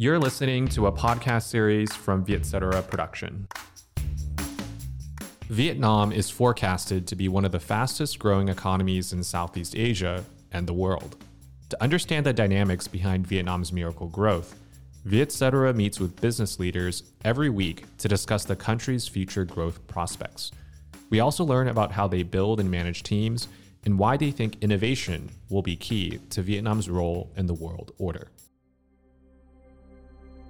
You're 0.00 0.20
listening 0.20 0.68
to 0.68 0.86
a 0.86 0.92
podcast 0.92 1.48
series 1.48 1.92
from 1.92 2.24
Vietcetera 2.24 2.82
Production. 2.82 3.48
Vietnam 5.48 6.12
is 6.12 6.30
forecasted 6.30 7.08
to 7.08 7.16
be 7.16 7.26
one 7.26 7.44
of 7.44 7.50
the 7.50 7.58
fastest 7.58 8.20
growing 8.20 8.48
economies 8.48 9.12
in 9.12 9.24
Southeast 9.24 9.74
Asia 9.74 10.24
and 10.52 10.68
the 10.68 10.72
world. 10.72 11.16
To 11.70 11.82
understand 11.82 12.24
the 12.24 12.32
dynamics 12.32 12.86
behind 12.86 13.26
Vietnam's 13.26 13.72
miracle 13.72 14.06
growth, 14.06 14.54
Vietcetera 15.04 15.74
meets 15.74 15.98
with 15.98 16.20
business 16.20 16.60
leaders 16.60 17.02
every 17.24 17.50
week 17.50 17.84
to 17.98 18.06
discuss 18.06 18.44
the 18.44 18.54
country's 18.54 19.08
future 19.08 19.44
growth 19.44 19.84
prospects. 19.88 20.52
We 21.10 21.18
also 21.18 21.42
learn 21.42 21.66
about 21.66 21.90
how 21.90 22.06
they 22.06 22.22
build 22.22 22.60
and 22.60 22.70
manage 22.70 23.02
teams 23.02 23.48
and 23.84 23.98
why 23.98 24.16
they 24.16 24.30
think 24.30 24.62
innovation 24.62 25.30
will 25.50 25.62
be 25.62 25.74
key 25.74 26.20
to 26.30 26.42
Vietnam's 26.42 26.88
role 26.88 27.32
in 27.36 27.46
the 27.46 27.54
world 27.54 27.90
order. 27.98 28.28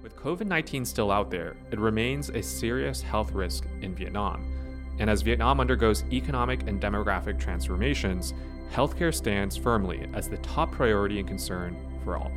With 0.01 0.15
COVID 0.15 0.47
19 0.47 0.85
still 0.85 1.11
out 1.11 1.29
there, 1.29 1.57
it 1.71 1.79
remains 1.79 2.29
a 2.29 2.41
serious 2.41 3.01
health 3.01 3.33
risk 3.33 3.65
in 3.81 3.93
Vietnam. 3.93 4.45
And 4.99 5.09
as 5.09 5.21
Vietnam 5.21 5.59
undergoes 5.59 6.05
economic 6.11 6.67
and 6.67 6.81
demographic 6.81 7.37
transformations, 7.37 8.33
healthcare 8.71 9.13
stands 9.13 9.57
firmly 9.57 10.07
as 10.13 10.29
the 10.29 10.37
top 10.37 10.71
priority 10.71 11.19
and 11.19 11.27
concern 11.27 11.75
for 12.03 12.15
all. 12.15 12.31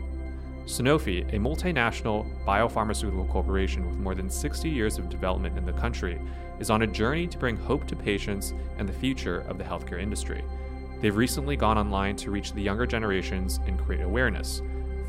Sanofi, 0.65 1.29
a 1.33 1.39
multinational 1.39 2.27
biopharmaceutical 2.45 3.29
corporation 3.29 3.87
with 3.87 3.97
more 3.97 4.15
than 4.15 4.31
60 4.31 4.69
years 4.69 4.99
of 4.99 5.09
development 5.09 5.57
in 5.57 5.65
the 5.65 5.73
country, 5.73 6.21
is 6.59 6.71
on 6.71 6.83
a 6.83 6.87
journey 6.87 7.27
to 7.29 7.39
bring 7.39 7.57
hope 7.57 7.87
to 7.87 7.97
patients 7.97 8.55
and 8.79 8.89
the 8.89 8.93
future 8.93 9.41
of 9.49 9.59
the 9.59 9.65
healthcare 9.65 10.01
industry. 10.01 10.45
They've 11.01 11.17
recently 11.17 11.57
gone 11.57 11.79
online 11.79 12.17
to 12.17 12.31
reach 12.31 12.53
the 12.53 12.63
younger 12.63 12.87
generations 12.87 13.61
and 13.67 13.79
create 13.79 14.03
awareness. 14.03 14.63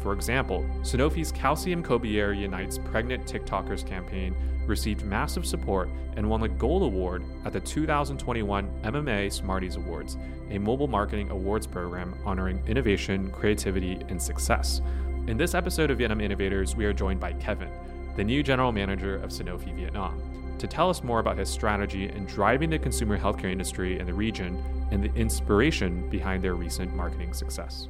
For 0.03 0.12
example, 0.12 0.66
Sanofi's 0.81 1.31
Calcium 1.31 1.81
Corbière 1.81 2.38
Unites 2.38 2.77
Pregnant 2.77 3.25
TikTokers 3.25 3.88
campaign 3.88 4.35
received 4.67 5.05
massive 5.05 5.45
support 5.45 5.89
and 6.17 6.30
won 6.30 6.41
the 6.41 6.50
Gold 6.50 6.83
Award 6.83 7.23
at 7.45 7.53
the 7.53 7.61
2021 7.61 8.69
MMA 8.83 9.31
Smarties 9.31 9.78
Awards, 9.78 10.17
a 10.50 10.58
mobile 10.58 10.89
marketing 10.89 11.31
awards 11.31 11.66
program 11.66 12.16
honoring 12.25 12.61
innovation, 12.67 13.31
creativity, 13.31 13.97
and 14.09 14.22
success. 14.22 14.81
In 15.28 15.38
this 15.38 15.55
episode 15.55 15.89
of 15.89 16.00
Vietnam 16.00 16.19
Innovators, 16.19 16.75
we 16.75 16.83
are 16.83 16.94
joined 16.94 17.22
by 17.22 17.31
Kevin, 17.33 17.72
the 18.17 18.25
new 18.25 18.44
general 18.44 18.73
manager 18.73 19.16
of 19.16 19.30
Sanofi 19.30 19.73
Vietnam, 19.73 20.22
to 20.59 20.67
tell 20.67 20.89
us 20.89 21.02
more 21.02 21.19
about 21.19 21.38
his 21.38 21.50
strategy 21.50 22.09
in 22.09 22.25
driving 22.25 22.69
the 22.69 22.78
consumer 22.78 23.17
healthcare 23.17 23.52
industry 23.53 24.00
in 24.00 24.06
the 24.06 24.13
region 24.13 24.61
and 24.91 25.02
the 25.02 25.13
inspiration 25.16 26.09
behind 26.09 26.44
their 26.44 26.56
recent 26.56 26.94
marketing 26.94 27.33
success. 27.33 27.88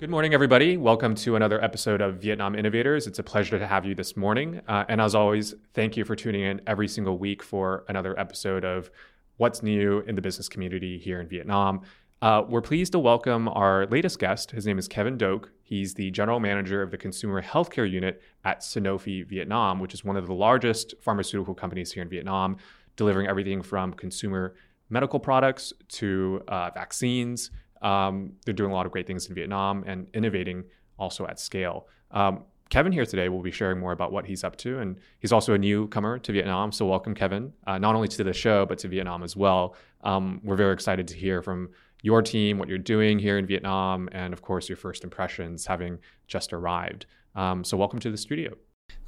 Good 0.00 0.10
morning, 0.10 0.32
everybody. 0.32 0.76
Welcome 0.76 1.16
to 1.16 1.34
another 1.34 1.60
episode 1.60 2.00
of 2.00 2.18
Vietnam 2.18 2.54
Innovators. 2.54 3.08
It's 3.08 3.18
a 3.18 3.24
pleasure 3.24 3.58
to 3.58 3.66
have 3.66 3.84
you 3.84 3.96
this 3.96 4.16
morning. 4.16 4.60
Uh, 4.68 4.84
and 4.88 5.00
as 5.00 5.16
always, 5.16 5.56
thank 5.74 5.96
you 5.96 6.04
for 6.04 6.14
tuning 6.14 6.42
in 6.42 6.60
every 6.68 6.86
single 6.86 7.18
week 7.18 7.42
for 7.42 7.84
another 7.88 8.16
episode 8.16 8.64
of 8.64 8.92
What's 9.38 9.60
New 9.60 9.98
in 10.06 10.14
the 10.14 10.22
Business 10.22 10.48
Community 10.48 10.98
here 10.98 11.20
in 11.20 11.26
Vietnam. 11.26 11.80
Uh, 12.22 12.44
we're 12.48 12.60
pleased 12.60 12.92
to 12.92 13.00
welcome 13.00 13.48
our 13.48 13.86
latest 13.86 14.20
guest. 14.20 14.52
His 14.52 14.66
name 14.66 14.78
is 14.78 14.86
Kevin 14.86 15.18
Doak. 15.18 15.50
He's 15.64 15.94
the 15.94 16.12
general 16.12 16.38
manager 16.38 16.80
of 16.80 16.92
the 16.92 16.96
consumer 16.96 17.42
healthcare 17.42 17.90
unit 17.90 18.22
at 18.44 18.60
Sanofi 18.60 19.26
Vietnam, 19.26 19.80
which 19.80 19.94
is 19.94 20.04
one 20.04 20.16
of 20.16 20.28
the 20.28 20.32
largest 20.32 20.94
pharmaceutical 21.00 21.56
companies 21.56 21.90
here 21.90 22.04
in 22.04 22.08
Vietnam, 22.08 22.58
delivering 22.94 23.26
everything 23.26 23.62
from 23.62 23.92
consumer 23.94 24.54
medical 24.90 25.18
products 25.18 25.72
to 25.88 26.40
uh, 26.46 26.70
vaccines 26.72 27.50
um, 27.82 28.32
they're 28.44 28.54
doing 28.54 28.70
a 28.70 28.74
lot 28.74 28.86
of 28.86 28.92
great 28.92 29.06
things 29.06 29.26
in 29.26 29.34
Vietnam 29.34 29.84
and 29.86 30.08
innovating 30.14 30.64
also 30.98 31.26
at 31.26 31.38
scale. 31.38 31.86
Um, 32.10 32.44
Kevin 32.70 32.92
here 32.92 33.06
today 33.06 33.28
will 33.30 33.42
be 33.42 33.50
sharing 33.50 33.78
more 33.78 33.92
about 33.92 34.12
what 34.12 34.26
he's 34.26 34.44
up 34.44 34.56
to, 34.56 34.78
and 34.80 34.96
he's 35.20 35.32
also 35.32 35.54
a 35.54 35.58
newcomer 35.58 36.18
to 36.18 36.32
Vietnam. 36.32 36.70
So 36.70 36.86
welcome, 36.86 37.14
Kevin, 37.14 37.52
uh, 37.66 37.78
not 37.78 37.94
only 37.94 38.08
to 38.08 38.24
the 38.24 38.32
show 38.34 38.66
but 38.66 38.78
to 38.78 38.88
Vietnam 38.88 39.22
as 39.22 39.36
well. 39.36 39.74
Um, 40.02 40.40
we're 40.44 40.56
very 40.56 40.74
excited 40.74 41.08
to 41.08 41.16
hear 41.16 41.40
from 41.42 41.70
your 42.02 42.22
team, 42.22 42.58
what 42.58 42.68
you're 42.68 42.78
doing 42.78 43.18
here 43.18 43.38
in 43.38 43.46
Vietnam, 43.46 44.08
and 44.12 44.32
of 44.32 44.42
course 44.42 44.68
your 44.68 44.76
first 44.76 45.02
impressions 45.02 45.66
having 45.66 45.98
just 46.26 46.52
arrived. 46.52 47.06
Um, 47.34 47.64
so 47.64 47.76
welcome 47.76 48.00
to 48.00 48.10
the 48.10 48.18
studio. 48.18 48.54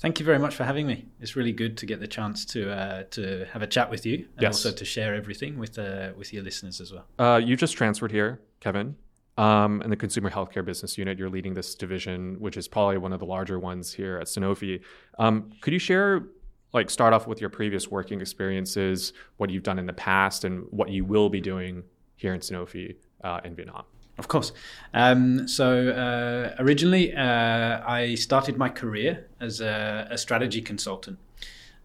Thank 0.00 0.18
you 0.18 0.24
very 0.24 0.38
much 0.38 0.54
for 0.54 0.64
having 0.64 0.86
me. 0.86 1.04
It's 1.20 1.36
really 1.36 1.52
good 1.52 1.76
to 1.76 1.86
get 1.86 2.00
the 2.00 2.06
chance 2.06 2.46
to 2.46 2.72
uh, 2.72 3.02
to 3.10 3.44
have 3.52 3.60
a 3.60 3.66
chat 3.66 3.90
with 3.90 4.06
you 4.06 4.14
and 4.14 4.42
yes. 4.42 4.64
also 4.64 4.72
to 4.74 4.84
share 4.84 5.14
everything 5.14 5.58
with 5.58 5.78
uh, 5.78 6.12
with 6.16 6.32
your 6.32 6.42
listeners 6.42 6.80
as 6.80 6.90
well. 6.90 7.04
Uh, 7.18 7.36
you 7.36 7.54
just 7.54 7.76
transferred 7.76 8.10
here, 8.10 8.40
Kevin, 8.60 8.96
um, 9.36 9.82
in 9.82 9.90
the 9.90 9.96
consumer 9.96 10.30
healthcare 10.30 10.64
business 10.64 10.96
unit. 10.96 11.18
You're 11.18 11.28
leading 11.28 11.52
this 11.52 11.74
division, 11.74 12.40
which 12.40 12.56
is 12.56 12.66
probably 12.66 12.96
one 12.96 13.12
of 13.12 13.20
the 13.20 13.26
larger 13.26 13.58
ones 13.58 13.92
here 13.92 14.16
at 14.16 14.26
Sanofi. 14.26 14.80
Um, 15.18 15.50
could 15.60 15.74
you 15.74 15.78
share, 15.78 16.24
like, 16.72 16.88
start 16.88 17.12
off 17.12 17.26
with 17.26 17.42
your 17.42 17.50
previous 17.50 17.90
working 17.90 18.22
experiences, 18.22 19.12
what 19.36 19.50
you've 19.50 19.64
done 19.64 19.78
in 19.78 19.84
the 19.84 19.92
past, 19.92 20.44
and 20.44 20.64
what 20.70 20.88
you 20.88 21.04
will 21.04 21.28
be 21.28 21.42
doing 21.42 21.82
here 22.16 22.32
in 22.32 22.40
Sanofi 22.40 22.96
uh, 23.22 23.40
in 23.44 23.54
Vietnam? 23.54 23.84
Of 24.20 24.28
course. 24.28 24.52
Um, 24.92 25.48
so 25.48 25.88
uh, 25.88 26.54
originally, 26.62 27.14
uh, 27.16 27.80
I 27.86 28.16
started 28.16 28.58
my 28.58 28.68
career 28.68 29.26
as 29.40 29.62
a, 29.62 30.08
a 30.10 30.18
strategy 30.18 30.60
consultant, 30.60 31.18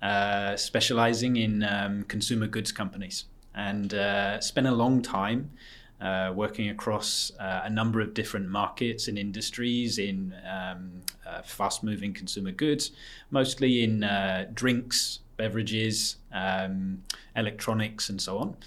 uh, 0.01 0.57
specializing 0.57 1.37
in 1.37 1.63
um, 1.63 2.03
consumer 2.03 2.47
goods 2.47 2.73
companies, 2.73 3.23
and 3.55 3.93
uh, 3.93 4.41
spent 4.41 4.67
a 4.67 4.73
long 4.73 5.01
time 5.01 5.51
uh, 6.01 6.33
working 6.35 6.67
across 6.69 7.31
uh, 7.39 7.61
a 7.63 7.69
number 7.69 8.01
of 8.01 8.13
different 8.13 8.49
markets 8.49 9.07
and 9.07 9.17
industries 9.17 9.97
in 9.97 10.35
um, 10.45 10.91
fast-moving 11.45 12.13
consumer 12.13 12.51
goods, 12.51 12.91
mostly 13.31 13.81
in 13.81 14.05
drinks, 14.53 15.19
beverages, 15.37 16.17
um, 16.33 17.01
electronics, 17.37 18.09
and 18.09 18.21
so 18.21 18.39
on. 18.39 18.57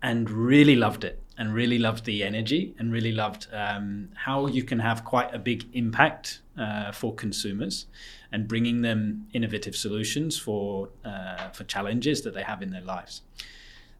And 0.00 0.30
really 0.30 0.76
loved 0.76 1.04
it 1.04 1.23
and 1.36 1.52
really 1.52 1.78
loved 1.78 2.04
the 2.04 2.22
energy 2.22 2.74
and 2.78 2.92
really 2.92 3.12
loved 3.12 3.48
um, 3.52 4.08
how 4.14 4.46
you 4.46 4.62
can 4.62 4.78
have 4.78 5.04
quite 5.04 5.34
a 5.34 5.38
big 5.38 5.64
impact 5.72 6.40
uh, 6.58 6.92
for 6.92 7.14
consumers 7.14 7.86
and 8.30 8.46
bringing 8.46 8.82
them 8.82 9.26
innovative 9.32 9.74
solutions 9.74 10.38
for 10.38 10.88
uh, 11.04 11.48
for 11.50 11.64
challenges 11.64 12.22
that 12.22 12.34
they 12.34 12.42
have 12.42 12.62
in 12.62 12.70
their 12.70 12.82
lives. 12.82 13.22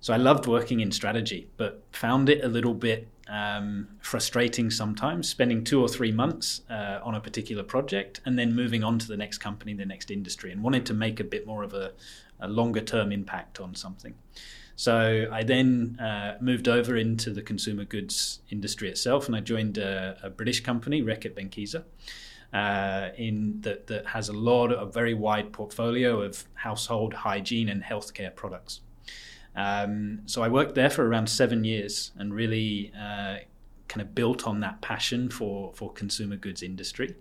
So 0.00 0.12
I 0.12 0.18
loved 0.18 0.46
working 0.46 0.80
in 0.80 0.92
strategy, 0.92 1.48
but 1.56 1.82
found 1.92 2.28
it 2.28 2.44
a 2.44 2.48
little 2.48 2.74
bit 2.74 3.08
um, 3.26 3.88
frustrating 4.00 4.70
sometimes, 4.70 5.28
spending 5.28 5.64
two 5.64 5.80
or 5.80 5.88
three 5.88 6.12
months 6.12 6.60
uh, 6.68 6.98
on 7.02 7.14
a 7.14 7.20
particular 7.20 7.62
project 7.62 8.20
and 8.26 8.38
then 8.38 8.54
moving 8.54 8.84
on 8.84 8.98
to 8.98 9.08
the 9.08 9.16
next 9.16 9.38
company, 9.38 9.72
the 9.72 9.86
next 9.86 10.10
industry, 10.10 10.52
and 10.52 10.62
wanted 10.62 10.84
to 10.86 10.94
make 10.94 11.20
a 11.20 11.24
bit 11.24 11.46
more 11.46 11.62
of 11.62 11.72
a, 11.72 11.92
a 12.40 12.48
longer 12.48 12.82
term 12.82 13.12
impact 13.12 13.60
on 13.60 13.74
something. 13.74 14.14
So 14.76 15.28
I 15.30 15.44
then 15.44 15.98
uh, 16.00 16.36
moved 16.40 16.68
over 16.68 16.96
into 16.96 17.30
the 17.30 17.42
consumer 17.42 17.84
goods 17.84 18.40
industry 18.50 18.88
itself, 18.88 19.26
and 19.26 19.36
I 19.36 19.40
joined 19.40 19.78
a, 19.78 20.18
a 20.22 20.30
British 20.30 20.60
company, 20.60 21.02
Reckitt 21.02 21.34
Benckiser, 21.34 21.84
uh, 22.52 23.10
in 23.16 23.60
that 23.60 23.86
that 23.86 24.06
has 24.06 24.28
a 24.28 24.32
lot 24.32 24.72
of 24.72 24.88
a 24.88 24.90
very 24.90 25.14
wide 25.14 25.52
portfolio 25.52 26.22
of 26.22 26.44
household 26.54 27.14
hygiene 27.14 27.68
and 27.68 27.82
healthcare 27.82 28.34
products. 28.34 28.80
Um, 29.56 30.22
so 30.26 30.42
I 30.42 30.48
worked 30.48 30.74
there 30.74 30.90
for 30.90 31.08
around 31.08 31.28
seven 31.28 31.62
years 31.62 32.10
and 32.16 32.34
really 32.34 32.92
uh, 33.00 33.36
kind 33.86 34.02
of 34.02 34.14
built 34.14 34.46
on 34.46 34.60
that 34.60 34.80
passion 34.80 35.30
for 35.30 35.72
for 35.74 35.92
consumer 35.92 36.36
goods 36.36 36.62
industry 36.62 37.14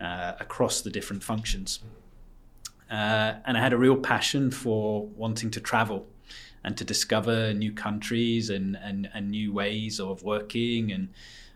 uh, 0.00 0.34
across 0.38 0.82
the 0.82 0.90
different 0.90 1.24
functions. 1.24 1.80
Uh, 2.88 3.34
and 3.46 3.56
I 3.56 3.60
had 3.60 3.72
a 3.72 3.78
real 3.78 3.96
passion 3.96 4.50
for 4.50 5.06
wanting 5.06 5.50
to 5.52 5.60
travel 5.60 6.06
and 6.64 6.76
to 6.76 6.84
discover 6.84 7.52
new 7.54 7.72
countries 7.72 8.50
and, 8.50 8.76
and, 8.82 9.08
and 9.14 9.30
new 9.30 9.52
ways 9.52 10.00
of 10.00 10.22
working 10.22 10.92
and 10.92 11.08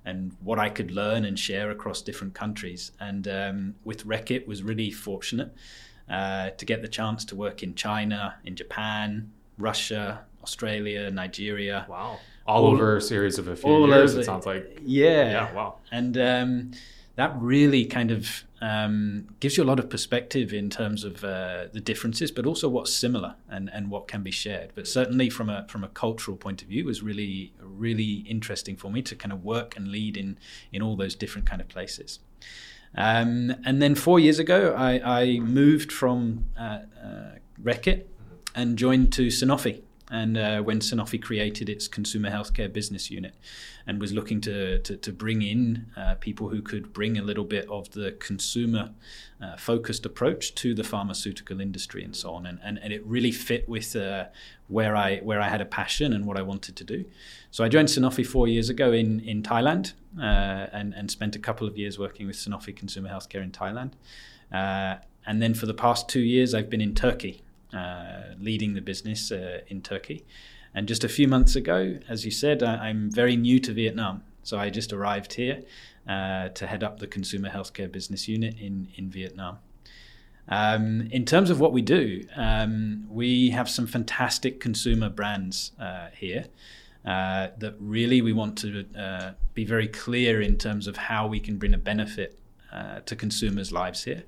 and 0.07 0.37
what 0.41 0.59
I 0.59 0.69
could 0.69 0.93
learn 0.93 1.25
and 1.25 1.37
share 1.37 1.73
across 1.73 2.01
different 2.01 2.33
countries. 2.33 2.93
And 3.01 3.27
um, 3.27 3.75
with 3.85 4.07
Reckitt 4.07 4.47
was 4.47 4.63
really 4.63 4.93
fortunate 4.93 5.53
uh, 6.09 6.51
to 6.51 6.65
get 6.65 6.81
the 6.81 6.89
chance 6.89 7.25
to 7.25 7.35
work 7.35 7.65
in 7.65 7.75
China, 7.75 8.37
in 8.45 8.55
Japan, 8.55 9.33
Russia, 9.59 10.25
Australia, 10.45 11.11
Nigeria. 11.11 11.87
Wow. 11.89 12.21
All, 12.47 12.67
all 12.67 12.73
over 12.73 12.97
a 12.97 13.01
series 13.01 13.37
of 13.41 13.49
a 13.49 13.57
few 13.57 13.89
years, 13.89 14.13
over, 14.13 14.21
it 14.21 14.25
sounds 14.25 14.47
like. 14.47 14.79
Yeah. 14.85 15.31
Yeah, 15.31 15.53
wow. 15.53 15.79
And 15.91 16.17
um, 16.19 16.71
that 17.17 17.35
really 17.39 17.85
kind 17.87 18.11
of 18.11 18.45
um, 18.61 19.27
gives 19.41 19.57
you 19.57 19.63
a 19.63 19.67
lot 19.67 19.79
of 19.79 19.91
perspective 19.91 20.53
in 20.53 20.71
terms 20.71 21.03
of 21.03 21.25
uh, 21.25 21.67
the 21.73 21.81
differences, 21.81 22.31
but 22.31 22.47
also 22.47 22.69
what's 22.69 22.93
similar 22.93 23.35
and, 23.49 23.71
and 23.73 23.91
what 23.91 24.07
can 24.07 24.23
be 24.23 24.31
shared. 24.31 24.73
But 24.75 24.87
certainly 24.87 25.29
from 25.31 25.51
a 25.51 25.67
from 25.69 25.83
a 25.83 25.89
cultural 25.89 26.37
point 26.37 26.63
of 26.63 26.69
view, 26.69 26.85
was 26.85 27.03
really 27.03 27.53
really 27.61 28.25
interesting 28.29 28.77
for 28.77 28.91
me 28.91 29.03
to 29.03 29.17
kind 29.17 29.33
of 29.33 29.45
work 29.45 29.77
and 29.77 29.89
lead 29.89 30.17
in 30.17 30.39
in 30.73 30.83
all 30.83 30.97
those 30.97 31.15
different 31.15 31.47
kind 31.47 31.61
of 31.61 31.69
places. 31.69 32.21
Um, 32.95 33.55
and 33.65 33.83
then 33.83 33.95
four 33.95 34.19
years 34.19 34.39
ago, 34.39 34.75
I, 34.75 35.21
I 35.21 35.41
moved 35.41 35.93
from 35.93 36.47
uh, 36.59 36.81
uh, 37.03 37.35
Reckitt 37.63 38.07
and 38.55 38.79
joined 38.79 39.13
to 39.15 39.27
Sanofi 39.27 39.83
and 40.11 40.39
uh, 40.39 40.61
when 40.61 40.79
Sanofi 40.79 41.21
created 41.21 41.69
its 41.69 41.89
consumer 41.89 42.31
healthcare 42.31 42.73
business 42.73 43.11
unit 43.11 43.35
and 43.89 44.01
was 44.01 44.13
looking 44.13 44.41
to, 44.43 44.79
to, 44.81 44.97
to 44.97 45.13
bring 45.13 45.43
in 45.43 45.87
uh, 45.97 46.15
people 46.15 46.49
who 46.49 46.63
could 46.63 46.93
bring 46.93 47.19
a 47.19 47.23
little 47.23 47.45
bit 47.45 47.69
of 47.69 47.91
the 47.91 48.13
consumer 48.13 48.91
uh, 49.43 49.57
focused 49.57 50.07
approach 50.07 50.55
to 50.55 50.75
the 50.75 50.85
pharmaceutical 50.85 51.61
industry 51.61 52.05
and 52.05 52.15
so 52.15 52.31
on. 52.35 52.47
And, 52.47 52.61
and, 52.63 52.79
and 52.79 52.93
it 52.93 53.05
really 53.05 53.33
fit 53.33 53.69
with 53.69 53.97
uh, 53.97 54.27
where, 54.69 54.95
I, 54.95 55.19
where 55.19 55.41
I 55.41 55.49
had 55.49 55.61
a 55.61 55.67
passion 55.67 56.13
and 56.13 56.25
what 56.25 56.37
I 56.37 56.43
wanted 56.43 56.77
to 56.77 56.85
do. 56.85 57.05
So 57.51 57.65
I 57.65 57.69
joined 57.69 57.89
Sanofi 57.89 58.25
four 58.25 58.47
years 58.47 58.69
ago 58.69 58.93
in, 58.93 59.21
in 59.21 59.43
Thailand 59.43 59.95
uh, 60.21 60.67
and, 60.73 60.95
and 60.95 61.11
spent 61.11 61.35
a 61.35 61.41
couple 61.41 61.67
of 61.67 61.77
years 61.77 61.99
working 61.99 62.29
with 62.29 62.37
Sanofi 62.37 62.75
Consumer 62.77 63.09
Healthcare 63.09 63.43
in 63.43 63.51
Thailand. 63.51 63.93
Uh, 64.53 65.03
and 65.27 65.43
then 65.43 65.55
for 65.55 65.67
the 65.67 65.75
past 65.75 66.09
two 66.09 66.21
years, 66.21 66.55
I've 66.55 66.71
been 66.71 66.81
in 66.81 66.95
Turkey 66.95 67.43
leading 68.39 68.75
the 68.75 68.81
business 68.81 69.33
uh, 69.33 69.61
in 69.69 69.83
Turkey. 69.83 70.25
And 70.75 70.87
just 70.87 71.05
a 71.05 71.09
few 71.09 71.27
months 71.27 71.57
ago, 71.57 71.99
as 72.09 72.25
you 72.25 72.31
said, 72.31 72.63
I, 72.63 72.91
am 72.91 73.11
very 73.11 73.35
new 73.35 73.59
to 73.61 73.73
Vietnam. 73.73 74.23
So 74.43 74.59
I 74.59 74.69
just 74.69 74.93
arrived 74.93 75.33
here 75.33 75.63
uh, 76.07 76.51
to 76.51 76.67
head 76.67 76.85
up 76.85 77.01
the 77.01 77.07
consumer 77.07 77.49
healthcare 77.49 77.91
business 77.91 78.29
unit 78.29 78.59
in, 78.61 78.89
in 78.97 79.11
Vietnam. 79.11 79.59
Um, 80.49 81.09
in 81.11 81.25
terms 81.25 81.51
of 81.51 81.59
what 81.59 81.73
we 81.73 81.83
do, 81.83 82.25
um, 82.37 83.07
we 83.09 83.51
have 83.51 83.69
some 83.69 83.87
fantastic 83.87 84.61
consumer 84.61 85.09
brands 85.09 85.73
uh, 85.81 86.09
here 86.17 86.45
uh, 87.05 87.49
that 87.59 87.75
really 87.81 88.21
we 88.21 88.33
want 88.33 88.59
to 88.59 88.85
uh, 88.97 89.33
be 89.55 89.65
very 89.65 89.89
clear 89.89 90.41
in 90.43 90.59
terms 90.59 90.87
of 90.87 90.97
how 90.97 91.27
we 91.27 91.41
can 91.41 91.57
bring 91.57 91.75
a 91.75 91.79
benefit 91.79 92.39
to 93.07 93.17
consumers' 93.17 93.73
lives 93.73 94.05
here 94.05 94.23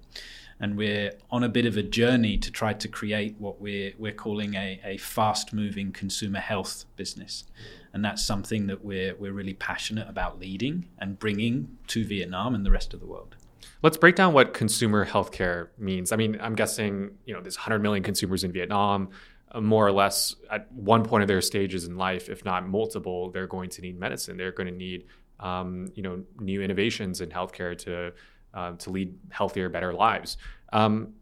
and 0.61 0.77
we're 0.77 1.13
on 1.31 1.45
a 1.45 1.49
bit 1.49 1.67
of 1.67 1.77
a 1.77 1.83
journey 1.83 2.37
to 2.39 2.51
try 2.51 2.73
to 2.73 2.89
create 2.89 3.37
what 3.39 3.61
we're 3.61 3.93
we're 3.99 4.13
calling 4.13 4.55
a, 4.55 4.81
a 4.85 4.97
fast 4.99 5.53
moving 5.53 5.93
consumer 5.93 6.41
health 6.41 6.85
business 6.97 7.45
and 7.93 8.05
that's 8.05 8.25
something 8.25 8.67
that 8.67 8.85
we're 8.85 9.15
we're 9.17 9.33
really 9.33 9.55
passionate 9.55 10.09
about 10.09 10.39
leading 10.39 10.89
and 10.99 11.19
bringing 11.19 11.77
to 11.87 12.05
Vietnam 12.05 12.55
and 12.55 12.65
the 12.65 12.71
rest 12.71 12.95
of 12.95 13.01
the 13.01 13.07
world. 13.07 13.37
Let's 13.83 13.97
break 13.97 14.17
down 14.17 14.33
what 14.33 14.55
consumer 14.55 15.07
healthcare 15.07 15.69
means. 15.79 16.13
I 16.13 16.17
mean, 16.17 16.39
I'm 16.41 16.55
guessing 16.55 17.11
you 17.25 17.35
know 17.35 17.41
there's 17.41 17.57
100 17.57 17.81
million 17.81 18.03
consumers 18.03 18.45
in 18.45 18.53
Vietnam. 18.53 19.11
Uh, 19.51 19.63
more 19.63 19.87
or 19.87 19.93
less, 19.93 20.37
at 20.51 20.71
one 20.73 21.03
point 21.03 21.23
of 21.23 21.29
their 21.29 21.41
stages 21.41 21.87
in 21.87 21.97
life, 21.97 22.29
if 22.29 22.45
not 22.45 22.69
multiple, 22.69 23.31
they're 23.31 23.47
going 23.47 23.71
to 23.71 23.81
need 23.81 23.99
medicine. 23.99 24.37
They're 24.37 24.53
going 24.53 24.67
to 24.67 24.75
need 24.77 25.07
um, 25.41 25.91
you 25.95 26.03
know 26.03 26.23
new 26.39 26.63
innovations 26.63 27.21
in 27.21 27.31
healthcare 27.31 27.77
to 27.79 28.13
uh, 28.59 28.73
to 28.73 28.91
lead 28.91 29.15
healthier, 29.31 29.69
better 29.69 29.93
lives. 29.93 30.37
Um, 30.73 31.15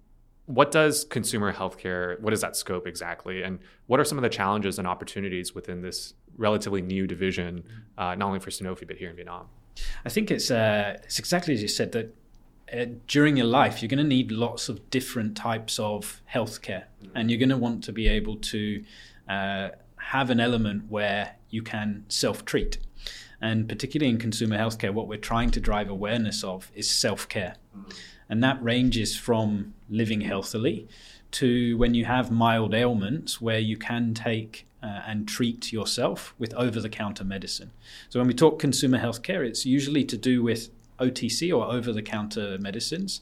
what 0.46 0.70
does 0.70 1.04
consumer 1.04 1.52
healthcare? 1.52 2.20
What 2.20 2.32
is 2.32 2.40
that 2.40 2.56
scope 2.56 2.86
exactly, 2.86 3.42
and 3.42 3.58
what 3.86 4.00
are 4.00 4.04
some 4.04 4.18
of 4.18 4.22
the 4.22 4.28
challenges 4.28 4.78
and 4.78 4.86
opportunities 4.86 5.54
within 5.54 5.82
this 5.82 6.14
relatively 6.36 6.82
new 6.82 7.06
division, 7.06 7.64
uh, 7.98 8.14
not 8.14 8.26
only 8.28 8.40
for 8.40 8.50
Sanofi 8.50 8.86
but 8.86 8.96
here 8.96 9.10
in 9.10 9.16
Vietnam? 9.16 9.46
I 10.04 10.08
think 10.08 10.30
it's 10.30 10.50
uh, 10.50 10.98
it's 11.04 11.18
exactly 11.18 11.52
as 11.54 11.62
you 11.62 11.68
said 11.68 11.92
that 11.92 12.14
uh, 12.72 12.86
during 13.06 13.36
your 13.36 13.46
life, 13.46 13.82
you're 13.82 13.88
going 13.88 13.98
to 14.08 14.14
need 14.16 14.30
lots 14.30 14.68
of 14.68 14.88
different 14.90 15.36
types 15.36 15.78
of 15.78 16.22
healthcare, 16.32 16.84
mm-hmm. 17.02 17.16
and 17.16 17.30
you're 17.30 17.38
going 17.38 17.56
to 17.56 17.56
want 17.56 17.84
to 17.84 17.92
be 17.92 18.08
able 18.08 18.36
to 18.36 18.84
uh, 19.28 19.68
have 19.96 20.30
an 20.30 20.40
element 20.40 20.84
where 20.88 21.36
you 21.50 21.62
can 21.62 22.04
self 22.08 22.44
treat. 22.44 22.78
And 23.40 23.68
particularly 23.68 24.10
in 24.10 24.18
consumer 24.18 24.56
healthcare, 24.56 24.92
what 24.92 25.08
we're 25.08 25.18
trying 25.18 25.50
to 25.52 25.60
drive 25.60 25.88
awareness 25.88 26.42
of 26.42 26.70
is 26.74 26.90
self 26.90 27.28
care. 27.28 27.56
Mm-hmm. 27.76 27.90
And 28.28 28.42
that 28.42 28.62
ranges 28.62 29.16
from 29.16 29.74
living 29.88 30.22
healthily 30.22 30.88
to 31.32 31.76
when 31.76 31.94
you 31.94 32.04
have 32.04 32.30
mild 32.30 32.74
ailments 32.74 33.40
where 33.40 33.58
you 33.58 33.76
can 33.76 34.14
take 34.14 34.66
uh, 34.82 35.02
and 35.06 35.28
treat 35.28 35.72
yourself 35.72 36.34
with 36.38 36.54
over 36.54 36.80
the 36.80 36.88
counter 36.88 37.24
medicine. 37.24 37.70
So 38.08 38.20
when 38.20 38.26
we 38.26 38.34
talk 38.34 38.58
consumer 38.58 38.98
healthcare, 38.98 39.46
it's 39.46 39.66
usually 39.66 40.04
to 40.04 40.16
do 40.16 40.42
with 40.42 40.70
OTC 40.98 41.56
or 41.56 41.66
over 41.66 41.92
the 41.92 42.02
counter 42.02 42.56
medicines 42.58 43.20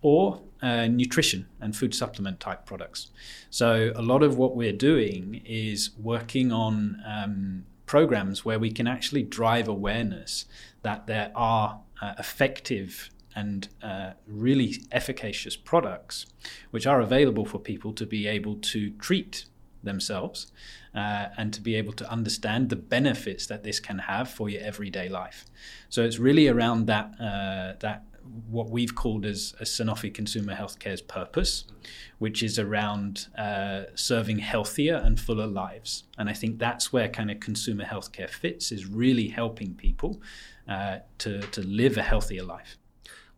or 0.00 0.40
uh, 0.60 0.86
nutrition 0.86 1.46
and 1.60 1.76
food 1.76 1.94
supplement 1.94 2.40
type 2.40 2.66
products. 2.66 3.10
So 3.50 3.92
a 3.94 4.02
lot 4.02 4.22
of 4.22 4.36
what 4.36 4.56
we're 4.56 4.72
doing 4.72 5.42
is 5.44 5.90
working 6.00 6.52
on 6.52 7.00
um, 7.06 7.64
programs 7.92 8.42
where 8.42 8.58
we 8.58 8.70
can 8.70 8.86
actually 8.86 9.22
drive 9.22 9.68
awareness 9.68 10.46
that 10.80 11.06
there 11.06 11.30
are 11.34 11.82
uh, 12.00 12.14
effective 12.18 13.10
and 13.36 13.68
uh, 13.82 14.12
really 14.26 14.70
efficacious 14.92 15.56
products 15.56 16.24
which 16.70 16.86
are 16.86 17.02
available 17.02 17.44
for 17.44 17.58
people 17.58 17.92
to 17.92 18.06
be 18.06 18.26
able 18.26 18.56
to 18.56 18.88
treat 18.92 19.44
themselves 19.82 20.52
uh, 20.94 21.26
and 21.36 21.52
to 21.52 21.60
be 21.60 21.74
able 21.74 21.92
to 21.92 22.10
understand 22.10 22.70
the 22.70 22.76
benefits 22.76 23.46
that 23.46 23.62
this 23.62 23.78
can 23.78 23.98
have 23.98 24.26
for 24.26 24.48
your 24.48 24.62
everyday 24.62 25.10
life. 25.10 25.44
So 25.90 26.02
it's 26.02 26.18
really 26.18 26.48
around 26.48 26.86
that 26.86 27.06
uh, 27.20 27.74
that 27.80 28.04
what 28.48 28.70
we've 28.70 28.94
called 28.94 29.24
as, 29.24 29.54
as 29.60 29.68
Sanofi 29.70 30.12
Consumer 30.12 30.54
Healthcare's 30.54 31.00
purpose, 31.00 31.64
which 32.18 32.42
is 32.42 32.58
around 32.58 33.28
uh, 33.36 33.84
serving 33.94 34.38
healthier 34.38 34.96
and 34.96 35.18
fuller 35.18 35.46
lives. 35.46 36.04
And 36.18 36.28
I 36.28 36.32
think 36.32 36.58
that's 36.58 36.92
where 36.92 37.08
kind 37.08 37.30
of 37.30 37.40
consumer 37.40 37.84
healthcare 37.84 38.28
fits, 38.28 38.72
is 38.72 38.86
really 38.86 39.28
helping 39.28 39.74
people 39.74 40.20
uh, 40.68 40.98
to, 41.18 41.40
to 41.40 41.62
live 41.62 41.96
a 41.96 42.02
healthier 42.02 42.42
life. 42.42 42.76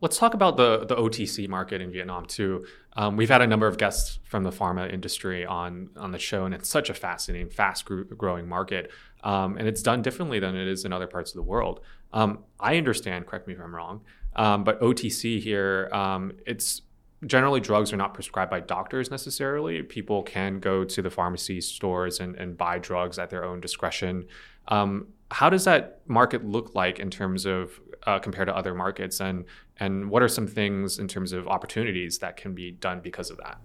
Let's 0.00 0.18
talk 0.18 0.34
about 0.34 0.58
the, 0.58 0.84
the 0.84 0.96
OTC 0.96 1.48
market 1.48 1.80
in 1.80 1.90
Vietnam 1.90 2.26
too. 2.26 2.66
Um, 2.94 3.16
we've 3.16 3.30
had 3.30 3.40
a 3.40 3.46
number 3.46 3.66
of 3.66 3.78
guests 3.78 4.18
from 4.24 4.42
the 4.42 4.50
pharma 4.50 4.92
industry 4.92 5.46
on 5.46 5.88
on 5.96 6.10
the 6.10 6.18
show, 6.18 6.44
and 6.44 6.54
it's 6.54 6.68
such 6.68 6.90
a 6.90 6.94
fascinating, 6.94 7.48
fast 7.48 7.86
growing 7.86 8.46
market, 8.46 8.90
um, 9.22 9.56
and 9.56 9.66
it's 9.66 9.82
done 9.82 10.02
differently 10.02 10.38
than 10.38 10.56
it 10.56 10.68
is 10.68 10.84
in 10.84 10.92
other 10.92 11.06
parts 11.06 11.30
of 11.30 11.36
the 11.36 11.42
world. 11.42 11.80
Um, 12.12 12.44
I 12.60 12.76
understand. 12.76 13.26
Correct 13.26 13.48
me 13.48 13.54
if 13.54 13.60
I'm 13.60 13.74
wrong. 13.74 14.02
Um, 14.36 14.64
but 14.64 14.80
OTC 14.80 15.40
here, 15.40 15.88
um, 15.92 16.32
it's 16.46 16.82
generally 17.26 17.60
drugs 17.60 17.92
are 17.92 17.96
not 17.96 18.14
prescribed 18.14 18.50
by 18.50 18.60
doctors 18.60 19.10
necessarily. 19.10 19.82
People 19.82 20.22
can 20.22 20.60
go 20.60 20.84
to 20.84 21.02
the 21.02 21.10
pharmacy 21.10 21.60
stores 21.60 22.20
and, 22.20 22.36
and 22.36 22.56
buy 22.56 22.78
drugs 22.78 23.18
at 23.18 23.30
their 23.30 23.44
own 23.44 23.60
discretion. 23.60 24.26
Um, 24.68 25.08
how 25.30 25.50
does 25.50 25.64
that 25.64 26.00
market 26.06 26.44
look 26.44 26.74
like 26.74 26.98
in 26.98 27.10
terms 27.10 27.46
of 27.46 27.80
uh, 28.06 28.18
compared 28.18 28.48
to 28.48 28.56
other 28.56 28.74
markets, 28.74 29.20
and 29.20 29.44
and 29.80 30.10
what 30.10 30.22
are 30.22 30.28
some 30.28 30.46
things 30.46 30.98
in 30.98 31.08
terms 31.08 31.32
of 31.32 31.48
opportunities 31.48 32.18
that 32.18 32.36
can 32.36 32.54
be 32.54 32.70
done 32.70 33.00
because 33.00 33.30
of 33.30 33.38
that? 33.38 33.58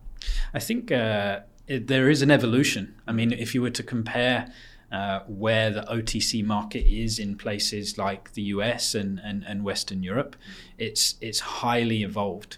I 0.54 0.60
think 0.60 0.92
uh, 0.92 1.42
it, 1.68 1.88
there 1.88 2.10
is 2.10 2.22
an 2.22 2.31
evolution. 2.31 2.95
I 3.07 3.12
mean, 3.12 3.31
if 3.31 3.54
you 3.54 3.62
were 3.62 3.69
to 3.69 3.83
compare 3.83 4.51
uh, 4.91 5.21
where 5.27 5.69
the 5.69 5.81
OTC 5.81 6.44
market 6.44 6.86
is 6.88 7.19
in 7.19 7.36
places 7.38 7.97
like 7.97 8.33
the 8.33 8.41
US 8.44 8.95
and, 8.95 9.19
and, 9.24 9.44
and 9.45 9.63
Western 9.63 10.03
Europe. 10.03 10.36
It's, 10.77 11.15
it's 11.21 11.39
highly 11.39 12.03
evolved. 12.03 12.57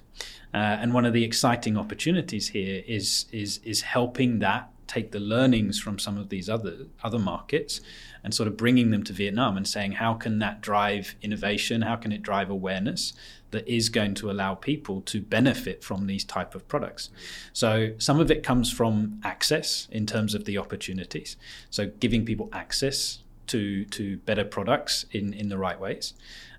Uh, 0.53 0.57
and 0.57 0.93
one 0.93 1.05
of 1.05 1.13
the 1.13 1.23
exciting 1.23 1.77
opportunities 1.77 2.49
here 2.49 2.83
is, 2.87 3.25
is, 3.31 3.59
is 3.63 3.81
helping 3.81 4.39
that 4.39 4.69
take 4.87 5.11
the 5.11 5.19
learnings 5.19 5.79
from 5.79 5.97
some 5.97 6.17
of 6.17 6.27
these 6.27 6.49
other, 6.49 6.87
other 7.01 7.19
markets 7.19 7.79
and 8.23 8.33
sort 8.33 8.47
of 8.47 8.57
bringing 8.57 8.91
them 8.91 9.03
to 9.03 9.13
Vietnam 9.13 9.55
and 9.55 9.67
saying, 9.67 9.93
how 9.93 10.13
can 10.13 10.39
that 10.39 10.59
drive 10.59 11.15
innovation? 11.21 11.81
How 11.81 11.95
can 11.95 12.11
it 12.11 12.21
drive 12.21 12.49
awareness? 12.49 13.13
That 13.51 13.67
is 13.67 13.89
going 13.89 14.13
to 14.15 14.31
allow 14.31 14.55
people 14.55 15.01
to 15.01 15.21
benefit 15.21 15.83
from 15.83 16.07
these 16.07 16.23
type 16.23 16.55
of 16.55 16.67
products. 16.67 17.09
So 17.53 17.93
some 17.97 18.19
of 18.19 18.31
it 18.31 18.43
comes 18.43 18.71
from 18.71 19.19
access 19.23 19.87
in 19.91 20.05
terms 20.05 20.33
of 20.33 20.45
the 20.45 20.57
opportunities. 20.57 21.37
So 21.69 21.91
giving 21.99 22.25
people 22.25 22.49
access 22.51 23.19
to 23.47 23.85
to 23.85 24.17
better 24.17 24.45
products 24.45 25.05
in 25.11 25.33
in 25.33 25.49
the 25.49 25.57
right 25.57 25.79
ways. 25.79 26.13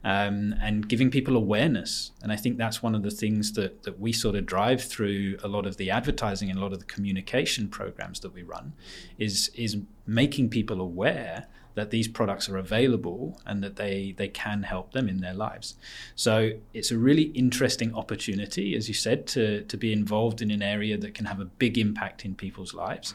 Um, 0.04 0.56
and 0.60 0.88
giving 0.88 1.12
people 1.12 1.36
awareness. 1.36 2.10
And 2.22 2.32
I 2.32 2.36
think 2.36 2.58
that's 2.58 2.82
one 2.82 2.96
of 2.96 3.04
the 3.04 3.10
things 3.10 3.52
that, 3.52 3.84
that 3.84 4.00
we 4.00 4.12
sort 4.12 4.34
of 4.34 4.46
drive 4.46 4.82
through 4.82 5.36
a 5.44 5.46
lot 5.46 5.64
of 5.64 5.76
the 5.76 5.92
advertising 5.92 6.50
and 6.50 6.58
a 6.58 6.60
lot 6.60 6.72
of 6.72 6.80
the 6.80 6.84
communication 6.86 7.68
programs 7.68 8.18
that 8.20 8.34
we 8.34 8.42
run 8.42 8.72
is, 9.16 9.52
is 9.54 9.76
making 10.04 10.48
people 10.48 10.80
aware 10.80 11.46
that 11.74 11.90
these 11.90 12.08
products 12.08 12.48
are 12.48 12.58
available 12.58 13.40
and 13.46 13.62
that 13.62 13.76
they 13.76 14.14
they 14.16 14.28
can 14.28 14.62
help 14.64 14.92
them 14.92 15.08
in 15.08 15.20
their 15.20 15.34
lives. 15.34 15.74
So 16.14 16.52
it's 16.74 16.90
a 16.90 16.98
really 16.98 17.24
interesting 17.34 17.94
opportunity, 17.94 18.74
as 18.76 18.88
you 18.88 18.94
said, 18.94 19.26
to 19.28 19.62
to 19.62 19.76
be 19.76 19.92
involved 19.92 20.42
in 20.42 20.50
an 20.50 20.62
area 20.62 20.96
that 20.98 21.14
can 21.14 21.26
have 21.26 21.40
a 21.40 21.46
big 21.46 21.78
impact 21.78 22.24
in 22.24 22.34
people's 22.34 22.74
lives. 22.74 23.14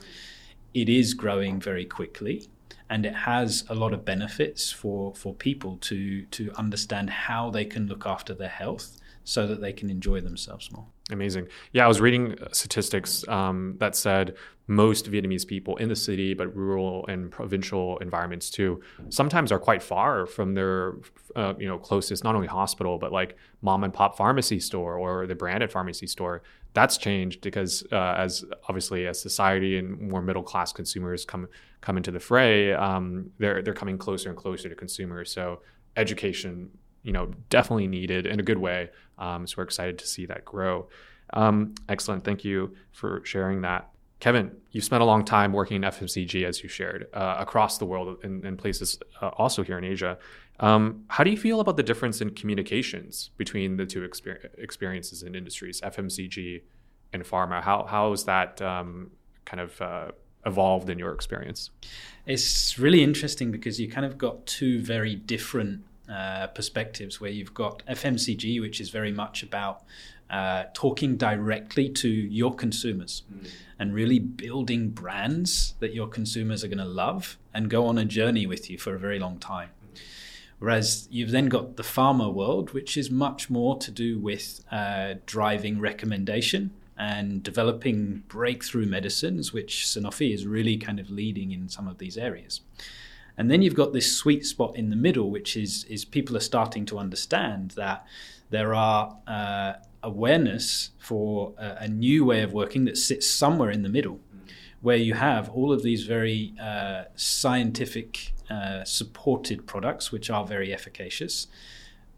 It 0.74 0.90
is 0.90 1.14
growing 1.14 1.60
very 1.62 1.86
quickly. 1.86 2.48
and 2.90 3.06
it 3.06 3.16
has 3.16 3.66
a 3.70 3.76
lot 3.76 3.94
of 3.94 4.06
benefits 4.06 4.72
for 4.72 5.14
for 5.16 5.34
people 5.34 5.78
to 5.78 6.24
to 6.38 6.52
understand 6.56 7.10
how 7.10 7.50
they 7.50 7.66
can 7.66 7.88
look 7.88 8.06
after 8.06 8.34
their 8.34 8.50
health 8.50 8.98
so 9.28 9.46
that 9.46 9.60
they 9.60 9.74
can 9.74 9.90
enjoy 9.90 10.22
themselves 10.22 10.72
more. 10.72 10.86
Amazing. 11.12 11.50
Yeah, 11.74 11.84
I 11.84 11.88
was 11.90 12.00
reading 12.00 12.38
statistics 12.54 13.28
um, 13.28 13.76
that 13.80 13.94
said 13.94 14.38
most 14.68 15.12
Vietnamese 15.12 15.46
people 15.46 15.76
in 15.76 15.90
the 15.90 15.98
city, 15.98 16.34
but 16.34 16.56
rural 16.56 17.06
and 17.08 17.30
provincial 17.30 17.98
environments 17.98 18.50
too, 18.50 18.82
sometimes 19.10 19.52
are 19.52 19.60
quite 19.60 19.84
far 19.84 20.26
from 20.26 20.54
their, 20.54 20.94
uh, 21.36 21.56
you 21.60 21.68
know, 21.68 21.78
closest 21.78 22.24
not 22.24 22.36
only 22.36 22.48
hospital 22.48 22.98
but 22.98 23.12
like 23.12 23.36
mom 23.62 23.84
and 23.84 23.94
pop 23.94 24.16
pharmacy 24.16 24.62
store 24.62 24.98
or 24.98 25.28
the 25.28 25.36
branded 25.36 25.74
pharmacy 25.74 26.08
store. 26.08 26.42
That's 26.74 26.96
changed 26.98 27.42
because 27.42 27.86
uh, 27.92 28.16
as 28.18 28.46
obviously 28.70 29.08
as 29.08 29.22
society 29.22 29.78
and 29.78 30.00
more 30.00 30.22
middle 30.22 30.44
class 30.44 30.72
consumers 30.72 31.26
come 31.26 31.50
come 31.82 31.98
into 31.98 32.12
the 32.12 32.22
fray, 32.22 32.72
um, 32.72 33.32
they're 33.40 33.62
they're 33.62 33.74
coming 33.74 33.98
closer 33.98 34.30
and 34.30 34.38
closer 34.38 34.70
to 34.70 34.76
consumers. 34.76 35.34
So 35.34 35.62
education 35.98 36.70
you 37.08 37.14
know, 37.14 37.32
definitely 37.50 37.88
needed 37.88 38.26
in 38.28 38.38
a 38.38 38.44
good 38.44 38.58
way. 38.58 38.90
Um, 39.18 39.48
so 39.48 39.56
we're 39.58 39.64
excited 39.64 39.98
to 40.00 40.06
see 40.06 40.26
that 40.26 40.44
grow. 40.44 40.90
Um, 41.32 41.74
excellent. 41.88 42.26
Thank 42.26 42.44
you 42.44 42.76
for 42.92 43.22
sharing 43.24 43.62
that. 43.62 43.90
Kevin, 44.20 44.52
you've 44.72 44.84
spent 44.84 45.02
a 45.02 45.06
long 45.06 45.24
time 45.24 45.54
working 45.54 45.78
in 45.78 45.84
FMCG, 45.84 46.44
as 46.44 46.62
you 46.62 46.68
shared, 46.68 47.08
uh, 47.14 47.38
across 47.40 47.78
the 47.78 47.86
world 47.86 48.18
and, 48.24 48.58
places 48.58 49.00
uh, 49.22 49.30
also 49.30 49.64
here 49.64 49.78
in 49.78 49.86
Asia. 49.86 50.18
Um, 50.60 51.06
how 51.08 51.24
do 51.24 51.30
you 51.30 51.38
feel 51.38 51.62
about 51.62 51.78
the 51.78 51.84
difference 51.84 52.20
in 52.20 52.32
communications 52.32 53.30
between 53.38 53.78
the 53.78 53.86
two 53.86 54.02
exper- 54.02 54.50
experiences 54.58 55.24
and 55.24 55.34
industries, 55.34 55.80
FMCG 55.80 56.64
and 57.14 57.24
pharma? 57.24 57.62
How 57.62 57.86
how 57.86 58.10
has 58.10 58.26
that 58.26 58.62
um, 58.62 59.12
kind 59.46 59.62
of 59.62 59.82
uh, 59.82 60.12
evolved 60.46 60.90
in 60.90 61.00
your 61.00 61.14
experience? 61.14 61.70
It's 62.26 62.78
really 62.78 63.02
interesting 63.02 63.52
because 63.52 63.80
you 63.80 63.90
kind 63.90 64.06
of 64.06 64.18
got 64.18 64.46
two 64.46 64.82
very 64.82 65.16
different 65.16 65.86
uh, 66.12 66.48
perspectives 66.48 67.20
where 67.20 67.32
you've 67.32 67.54
got 67.54 67.86
FMCG, 67.88 68.62
which 68.62 68.80
is 68.80 68.90
very 68.90 69.12
much 69.12 69.44
about 69.44 69.84
uh, 70.30 70.66
talking 70.74 71.16
directly 71.16 71.90
to 71.90 72.10
your 72.10 72.54
consumers 72.54 73.24
mm. 73.34 73.48
and 73.80 73.94
really 73.94 74.20
building 74.20 74.90
brands 74.90 75.76
that 75.80 75.94
your 75.94 76.08
consumers 76.08 76.64
are 76.64 76.68
going 76.68 76.78
to 76.78 76.86
love 76.86 77.38
and 77.54 77.70
go 77.70 77.86
on 77.86 77.98
a 77.98 78.06
journey 78.06 78.46
with 78.46 78.70
you 78.70 78.78
for 78.78 78.94
a 78.94 79.00
very 79.00 79.20
long 79.20 79.38
time. 79.40 79.70
Mm. 79.70 80.00
Whereas 80.60 81.08
you've 81.12 81.32
then 81.32 81.48
got 81.48 81.78
the 81.78 81.84
pharma 81.84 82.34
world, 82.34 82.72
which 82.74 82.98
is 82.98 83.10
much 83.10 83.50
more 83.50 83.78
to 83.78 83.92
do 83.92 84.20
with 84.20 84.66
uh, 84.72 85.16
driving 85.26 85.80
recommendation 85.80 86.72
and 86.98 87.44
developing 87.44 88.24
breakthrough 88.28 88.88
medicines, 88.88 89.54
which 89.54 89.86
Sanofi 89.86 90.34
is 90.34 90.48
really 90.48 90.78
kind 90.78 91.00
of 91.00 91.10
leading 91.10 91.52
in 91.52 91.70
some 91.70 91.88
of 91.88 92.00
these 92.00 92.18
areas. 92.18 92.62
And 93.38 93.52
then 93.52 93.62
you've 93.62 93.76
got 93.76 93.94
this 93.94 94.16
sweet 94.16 94.46
spot 94.46 94.76
in 94.76 94.90
the 94.90 94.96
middle, 94.96 95.30
which 95.30 95.56
is 95.56 95.84
is 95.86 96.06
people 96.06 96.36
are 96.36 96.42
starting 96.42 96.86
to 96.88 96.98
understand 96.98 97.72
that 97.72 98.06
there 98.50 98.74
are 98.74 99.18
uh, 99.28 99.74
awareness 100.02 100.92
for 100.98 101.54
a, 101.58 101.78
a, 101.82 101.88
new 101.88 102.26
way 102.26 102.42
of 102.42 102.54
working 102.54 102.86
that 102.86 102.98
sits 102.98 103.30
somewhere 103.30 103.70
in 103.70 103.84
the 103.84 103.90
middle, 103.90 104.20
where 104.82 104.98
you 104.98 105.14
have 105.14 105.50
all 105.50 105.72
of 105.72 105.84
these 105.84 106.04
very 106.04 106.54
uh, 106.60 107.04
scientific 107.16 108.34
uh, 108.50 108.84
supported 108.86 109.68
products, 109.68 110.12
which 110.12 110.30
are 110.30 110.46
very 110.46 110.74
efficacious. 110.74 111.48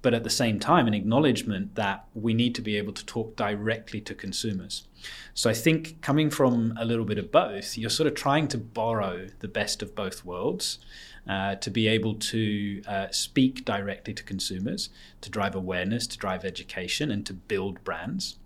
But 0.02 0.14
at 0.14 0.24
the 0.24 0.30
same 0.30 0.60
time, 0.60 0.88
an 0.88 0.94
acknowledgement 0.94 1.76
that 1.76 2.06
we 2.14 2.34
need 2.34 2.56
to 2.56 2.62
be 2.62 2.78
able 2.78 2.94
to 2.94 3.06
talk 3.06 3.36
directly 3.36 4.00
to 4.02 4.16
consumers. 4.16 4.88
So 5.34 5.50
I 5.50 5.54
think 5.54 6.02
coming 6.02 6.30
from 6.30 6.74
a 6.80 6.86
little 6.86 7.04
bit 7.04 7.18
of 7.18 7.32
both, 7.32 7.78
you're 7.78 7.90
sort 7.90 8.08
of 8.08 8.14
trying 8.14 8.48
to 8.50 8.58
borrow 8.58 9.28
the 9.40 9.50
best 9.50 9.82
of 9.82 9.96
both 9.96 10.24
worlds 10.24 10.80
uh, 11.28 11.56
to 11.56 11.70
be 11.70 11.88
able 11.88 12.16
to 12.16 12.82
uh, 12.88 13.08
speak 13.12 13.66
directly 13.66 14.14
to 14.14 14.24
consumers, 14.24 14.90
to 15.22 15.30
drive 15.30 15.56
awareness, 15.56 16.08
to 16.08 16.18
drive 16.18 16.46
education, 16.46 17.12
and 17.12 17.26
to 17.26 17.34
build 17.34 17.84
brands. 17.84 18.38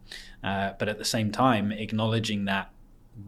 Uh, 0.44 0.74
but 0.78 0.90
at 0.90 0.98
the 0.98 1.06
same 1.06 1.32
time, 1.32 1.72
acknowledging 1.72 2.46
that 2.46 2.70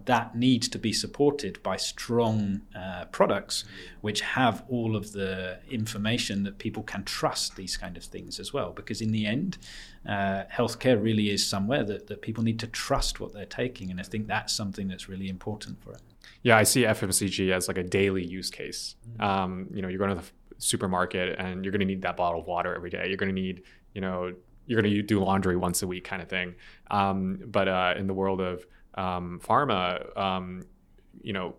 that 0.05 0.35
needs 0.35 0.67
to 0.67 0.79
be 0.79 0.91
supported 0.91 1.61
by 1.61 1.77
strong 1.77 2.61
uh, 2.75 3.05
products 3.11 3.63
which 4.01 4.21
have 4.21 4.63
all 4.67 4.95
of 4.95 5.11
the 5.11 5.59
information 5.69 6.43
that 6.43 6.57
people 6.57 6.81
can 6.81 7.03
trust 7.03 7.55
these 7.55 7.77
kind 7.77 7.95
of 7.95 8.03
things 8.03 8.39
as 8.39 8.51
well. 8.51 8.71
Because 8.71 8.99
in 8.99 9.11
the 9.11 9.27
end 9.27 9.57
uh, 10.07 10.43
healthcare 10.51 11.01
really 11.01 11.29
is 11.29 11.45
somewhere 11.45 11.83
that, 11.83 12.07
that 12.07 12.21
people 12.21 12.43
need 12.43 12.59
to 12.59 12.67
trust 12.67 13.19
what 13.19 13.33
they're 13.33 13.45
taking. 13.45 13.91
And 13.91 13.99
i 13.99 14.03
think 14.03 14.27
that's 14.27 14.53
something 14.53 14.87
that's 14.87 15.07
really 15.07 15.29
important 15.29 15.83
for 15.83 15.91
it 15.91 16.01
yeah, 16.44 16.58
I 16.58 16.63
see 16.63 16.84
FMCG 16.84 17.51
as 17.51 17.67
like 17.67 17.77
a 17.77 17.84
daily 17.84 18.24
use 18.24 18.50
case. 18.50 18.96
Mm-hmm. 19.10 19.22
Um, 19.22 19.67
you 19.74 19.82
know, 19.82 19.88
you're 19.88 20.00
going 20.00 20.15
to 20.15 20.22
the 20.22 20.29
supermarket 20.58 21.39
and 21.39 21.63
you're 21.63 21.72
going 21.72 21.79
to 21.79 21.86
need 21.86 22.01
that 22.03 22.17
bottle 22.17 22.41
of 22.41 22.48
water 22.48 22.75
every 22.75 22.89
day. 22.89 23.05
You're 23.08 23.17
going 23.17 23.34
to 23.34 23.41
need, 23.41 23.63
you 23.94 24.01
know, 24.01 24.34
you're 24.67 24.82
going 24.82 24.94
to 24.94 25.01
do 25.01 25.24
laundry 25.24 25.55
once 25.55 25.82
a 25.82 25.88
week 25.88 26.03
kind 26.03 26.22
of 26.22 26.29
thing. 26.29 26.55
Um, 26.89 27.39
but 27.46 27.67
uh, 27.67 27.94
in 27.98 28.08
the 28.08 28.13
world 28.13 28.41
of 28.41 28.65
um, 28.96 29.39
pharma, 29.44 30.17
um, 30.17 30.63
you 31.22 31.34
know, 31.34 31.55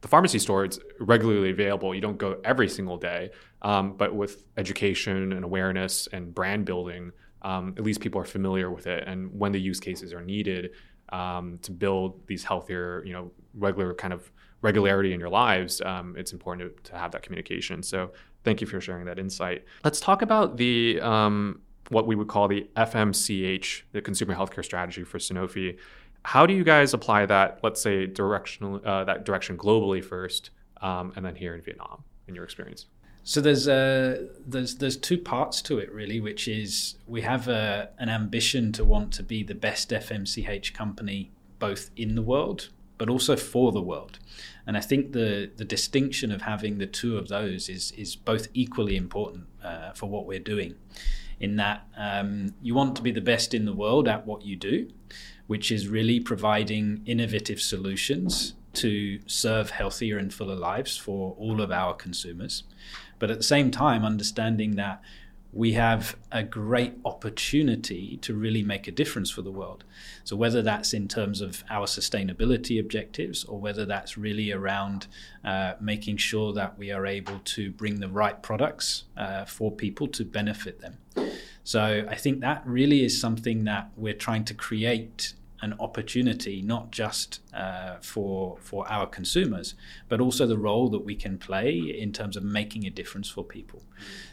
the 0.00 0.08
pharmacy 0.08 0.38
store 0.38 0.64
it's 0.64 0.78
regularly 1.00 1.50
available. 1.50 1.94
You 1.94 2.00
don't 2.00 2.18
go 2.18 2.38
every 2.44 2.68
single 2.68 2.96
day, 2.96 3.30
um, 3.62 3.96
but 3.96 4.14
with 4.14 4.44
education 4.56 5.32
and 5.32 5.44
awareness 5.44 6.06
and 6.12 6.32
brand 6.32 6.64
building, 6.64 7.10
um, 7.42 7.74
at 7.76 7.84
least 7.84 8.00
people 8.00 8.20
are 8.20 8.24
familiar 8.24 8.70
with 8.70 8.86
it. 8.86 9.04
And 9.06 9.36
when 9.36 9.52
the 9.52 9.60
use 9.60 9.80
cases 9.80 10.12
are 10.12 10.22
needed, 10.22 10.70
um, 11.10 11.58
to 11.62 11.72
build 11.72 12.26
these 12.26 12.44
healthier, 12.44 13.02
you 13.04 13.12
know, 13.12 13.30
regular 13.54 13.94
kind 13.94 14.12
of 14.12 14.30
regularity 14.62 15.12
in 15.12 15.20
your 15.20 15.28
lives, 15.28 15.80
um, 15.82 16.14
it's 16.16 16.32
important 16.32 16.76
to, 16.76 16.90
to, 16.90 16.98
have 16.98 17.12
that 17.12 17.22
communication. 17.22 17.82
So 17.82 18.10
thank 18.44 18.60
you 18.60 18.66
for 18.66 18.80
sharing 18.80 19.04
that 19.06 19.18
insight. 19.18 19.64
Let's 19.84 20.00
talk 20.00 20.22
about 20.22 20.56
the 20.56 21.00
um, 21.00 21.60
what 21.90 22.06
we 22.06 22.16
would 22.16 22.28
call 22.28 22.48
the 22.48 22.68
FMCH, 22.76 23.82
the 23.92 24.02
consumer 24.02 24.34
healthcare 24.34 24.64
strategy 24.64 25.04
for 25.04 25.18
Sanofi. 25.18 25.78
How 26.24 26.44
do 26.44 26.52
you 26.52 26.64
guys 26.64 26.92
apply 26.92 27.26
that, 27.26 27.60
let's 27.62 27.80
say, 27.80 28.06
directional 28.06 28.80
uh, 28.84 29.04
that 29.04 29.24
direction 29.24 29.56
globally 29.56 30.04
first, 30.04 30.50
um, 30.82 31.12
and 31.16 31.24
then 31.24 31.36
here 31.36 31.54
in 31.54 31.60
Vietnam, 31.62 32.02
in 32.26 32.34
your 32.34 32.44
experience? 32.44 32.86
So 33.22 33.40
there's 33.40 33.68
a 33.68 34.28
there's 34.46 34.76
there's 34.76 34.96
two 34.96 35.18
parts 35.18 35.62
to 35.62 35.78
it 35.78 35.92
really, 35.92 36.20
which 36.20 36.48
is 36.48 36.96
we 37.06 37.22
have 37.22 37.46
a, 37.46 37.90
an 37.98 38.08
ambition 38.08 38.72
to 38.72 38.84
want 38.84 39.12
to 39.14 39.22
be 39.22 39.42
the 39.42 39.54
best 39.54 39.90
FMCH 39.90 40.74
company 40.74 41.30
both 41.58 41.90
in 41.96 42.14
the 42.14 42.22
world 42.22 42.68
but 42.98 43.08
also 43.08 43.36
for 43.36 43.72
the 43.72 43.80
world. 43.80 44.18
And 44.66 44.76
I 44.76 44.80
think 44.80 45.12
the 45.12 45.50
the 45.56 45.64
distinction 45.64 46.30
of 46.30 46.42
having 46.42 46.78
the 46.78 46.86
two 46.86 47.16
of 47.16 47.28
those 47.28 47.68
is 47.68 47.92
is 47.92 48.16
both 48.16 48.48
equally 48.52 48.96
important 48.96 49.46
uh, 49.64 49.92
for 49.92 50.06
what 50.06 50.26
we're 50.26 50.38
doing. 50.38 50.74
In 51.40 51.56
that 51.56 51.86
um, 51.96 52.54
you 52.60 52.74
want 52.74 52.96
to 52.96 53.02
be 53.02 53.12
the 53.12 53.20
best 53.20 53.54
in 53.54 53.64
the 53.64 53.72
world 53.72 54.08
at 54.08 54.26
what 54.26 54.42
you 54.42 54.56
do, 54.56 54.88
which 55.46 55.70
is 55.70 55.88
really 55.88 56.20
providing 56.20 57.02
innovative 57.06 57.60
solutions 57.60 58.54
to 58.74 59.18
serve 59.26 59.70
healthier 59.70 60.18
and 60.18 60.32
fuller 60.32 60.54
lives 60.54 60.96
for 60.96 61.34
all 61.38 61.60
of 61.60 61.70
our 61.70 61.94
consumers. 61.94 62.64
But 63.18 63.30
at 63.30 63.38
the 63.38 63.42
same 63.44 63.70
time, 63.70 64.04
understanding 64.04 64.76
that 64.76 65.00
we 65.52 65.72
have 65.72 66.16
a 66.30 66.42
great 66.42 66.92
opportunity 67.04 68.18
to 68.18 68.34
really 68.34 68.62
make 68.62 68.86
a 68.86 68.92
difference 68.92 69.30
for 69.30 69.42
the 69.42 69.50
world. 69.50 69.82
So, 70.24 70.36
whether 70.36 70.60
that's 70.60 70.92
in 70.92 71.08
terms 71.08 71.40
of 71.40 71.64
our 71.70 71.86
sustainability 71.86 72.78
objectives 72.78 73.44
or 73.44 73.58
whether 73.58 73.86
that's 73.86 74.18
really 74.18 74.52
around 74.52 75.06
uh, 75.44 75.74
making 75.80 76.18
sure 76.18 76.52
that 76.52 76.78
we 76.78 76.90
are 76.90 77.06
able 77.06 77.40
to 77.44 77.70
bring 77.70 78.00
the 78.00 78.08
right 78.08 78.42
products 78.42 79.04
uh, 79.16 79.46
for 79.46 79.72
people 79.72 80.06
to 80.08 80.24
benefit 80.24 80.80
them. 80.80 80.98
So, 81.64 82.06
I 82.08 82.14
think 82.14 82.40
that 82.40 82.62
really 82.66 83.04
is 83.04 83.18
something 83.18 83.64
that 83.64 83.90
we're 83.96 84.14
trying 84.14 84.44
to 84.46 84.54
create 84.54 85.32
an 85.60 85.74
opportunity 85.80 86.62
not 86.62 86.92
just 86.92 87.40
uh, 87.52 87.96
for 88.00 88.58
for 88.60 88.88
our 88.88 89.06
consumers, 89.06 89.74
but 90.08 90.20
also 90.20 90.46
the 90.46 90.58
role 90.58 90.88
that 90.90 91.04
we 91.04 91.16
can 91.16 91.38
play 91.38 91.76
in 91.78 92.12
terms 92.12 92.36
of 92.36 92.44
making 92.44 92.86
a 92.86 92.90
difference 92.90 93.28
for 93.28 93.42
people. 93.42 93.82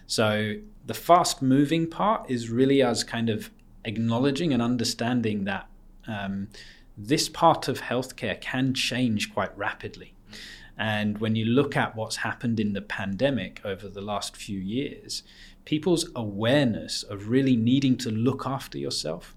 So 0.07 0.55
the 0.85 0.93
fast 0.93 1.41
moving 1.41 1.89
part 1.89 2.29
is 2.29 2.49
really 2.49 2.81
us 2.81 3.03
kind 3.03 3.29
of 3.29 3.49
acknowledging 3.83 4.53
and 4.53 4.61
understanding 4.61 5.45
that 5.45 5.67
um, 6.07 6.47
this 6.97 7.27
part 7.27 7.67
of 7.67 7.81
healthcare 7.81 8.39
can 8.39 8.73
change 8.73 9.33
quite 9.33 9.55
rapidly. 9.57 10.13
And 10.77 11.19
when 11.19 11.35
you 11.35 11.45
look 11.45 11.75
at 11.75 11.95
what's 11.95 12.17
happened 12.17 12.59
in 12.59 12.73
the 12.73 12.81
pandemic 12.81 13.61
over 13.63 13.87
the 13.87 14.01
last 14.01 14.35
few 14.35 14.59
years, 14.59 15.23
people's 15.63 16.09
awareness 16.15 17.01
of 17.03 17.29
really 17.29 17.55
needing 17.55 17.97
to 17.97 18.11
look 18.11 18.45
after 18.45 18.77
yourself 18.77 19.35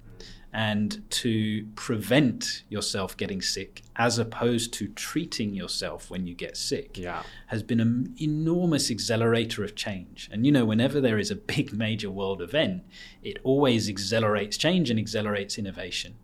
and 0.52 1.02
to 1.11 1.67
prevent 1.75 2.62
yourself 2.69 3.17
getting 3.17 3.43
sick 3.43 3.83
as 3.97 4.19
opposed 4.19 4.73
to 4.73 4.88
treating 4.88 5.55
yourself 5.55 6.11
when 6.11 6.26
you 6.26 6.35
get 6.35 6.57
sick 6.57 6.97
yeah. 6.97 7.23
has 7.49 7.62
been 7.62 7.81
an 7.81 8.14
enormous 8.21 8.90
accelerator 8.90 9.62
of 9.62 9.75
change. 9.75 10.28
And 10.33 10.47
you 10.47 10.52
know, 10.52 10.64
whenever 10.64 11.00
there 11.00 11.19
is 11.19 11.31
a 11.31 11.37
big 11.37 11.73
major 11.76 12.11
world 12.11 12.40
event, 12.40 12.85
it 13.23 13.38
always 13.45 13.88
accelerates 13.88 14.57
change 14.57 14.90
and 14.90 14.99
accelerates 14.99 15.59
innovation. 15.59 16.14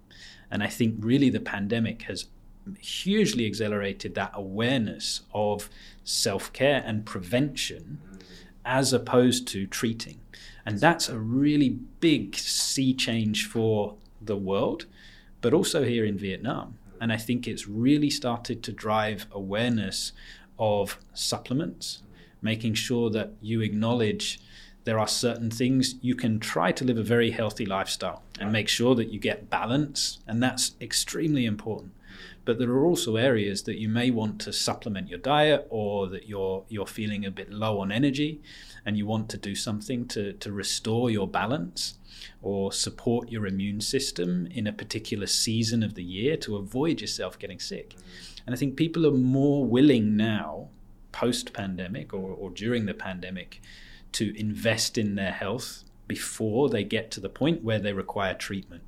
And 0.51 0.63
I 0.63 0.69
think 0.69 0.97
really 1.01 1.31
the 1.31 1.41
pandemic 1.41 2.03
has 2.03 2.27
hugely 2.81 3.47
accelerated 3.47 4.15
that 4.15 4.31
awareness 4.35 5.23
of 5.35 5.69
self 6.03 6.53
care 6.53 6.83
and 6.87 7.05
prevention 7.05 8.01
as 8.65 8.93
opposed 8.93 9.47
to 9.49 9.67
treating. 9.67 10.21
And 10.65 10.81
that's 10.81 11.11
a 11.11 11.19
really 11.19 11.71
big 12.01 12.37
sea 12.37 12.95
change 12.95 13.47
for 13.47 13.97
the 14.27 14.37
world, 14.37 14.87
but 15.41 15.55
also 15.55 15.85
here 15.85 16.05
in 16.05 16.19
Vietnam. 16.19 16.79
And 17.01 17.13
I 17.13 17.17
think 17.17 17.47
it's 17.47 17.69
really 17.69 18.11
started 18.11 18.63
to 18.63 18.73
drive 18.73 19.27
awareness 19.33 20.13
of 20.59 20.99
supplements, 21.13 22.03
making 22.41 22.75
sure 22.75 23.11
that 23.11 23.33
you 23.41 23.61
acknowledge 23.61 24.41
there 24.85 24.99
are 24.99 25.09
certain 25.09 25.51
things 25.51 25.95
you 26.03 26.15
can 26.15 26.39
try 26.39 26.71
to 26.73 26.85
live 26.85 26.99
a 26.99 27.03
very 27.03 27.31
healthy 27.31 27.67
lifestyle 27.67 28.23
and 28.39 28.53
make 28.53 28.69
sure 28.69 28.95
that 28.95 29.09
you 29.09 29.19
get 29.19 29.51
balance. 29.51 30.19
And 30.27 30.43
that's 30.43 30.73
extremely 30.81 31.47
important 31.47 31.93
but 32.45 32.59
there 32.59 32.71
are 32.71 32.85
also 32.85 33.17
areas 33.17 33.63
that 33.63 33.79
you 33.79 33.89
may 33.89 34.11
want 34.11 34.41
to 34.41 34.53
supplement 34.53 35.09
your 35.09 35.19
diet 35.19 35.67
or 35.71 36.09
that 36.09 36.29
you're 36.29 36.65
you're 36.69 36.87
feeling 36.87 37.25
a 37.25 37.31
bit 37.31 37.51
low 37.51 37.81
on 37.81 37.91
energy 37.91 38.41
and 38.85 38.99
you 38.99 39.07
want 39.07 39.29
to 39.31 39.39
do 39.39 39.55
something 39.55 40.07
to, 40.07 40.35
to 40.35 40.53
restore 40.53 41.11
your 41.11 41.27
balance 41.27 41.95
or 42.43 42.71
support 42.71 43.31
your 43.31 43.47
immune 43.47 43.81
system 43.81 44.47
in 44.51 44.67
a 44.67 44.73
particular 44.73 45.27
season 45.27 45.83
of 45.83 45.95
the 45.95 46.03
year 46.03 46.37
to 46.37 46.57
avoid 46.57 47.01
yourself 47.01 47.39
getting 47.39 47.59
sick. 47.59 47.95
And 48.47 48.55
I 48.55 48.59
think 48.59 48.77
people 48.77 49.07
are 49.07 49.11
more 49.11 49.65
willing 49.65 50.17
now, 50.17 50.69
post 51.13 51.55
pandemic 51.55 52.13
or, 52.13 52.35
or 52.35 52.51
during 52.51 52.85
the 52.85 52.93
pandemic, 52.93 53.63
to 54.15 54.39
invest 54.39 54.99
in 54.99 55.15
their 55.15 55.33
health 55.33 55.85
before 56.07 56.69
they 56.69 56.85
get 56.85 57.11
to 57.13 57.21
the 57.21 57.29
point 57.29 57.63
where 57.63 57.79
they 57.79 57.93
require 57.93 58.35
treatment. 58.35 58.83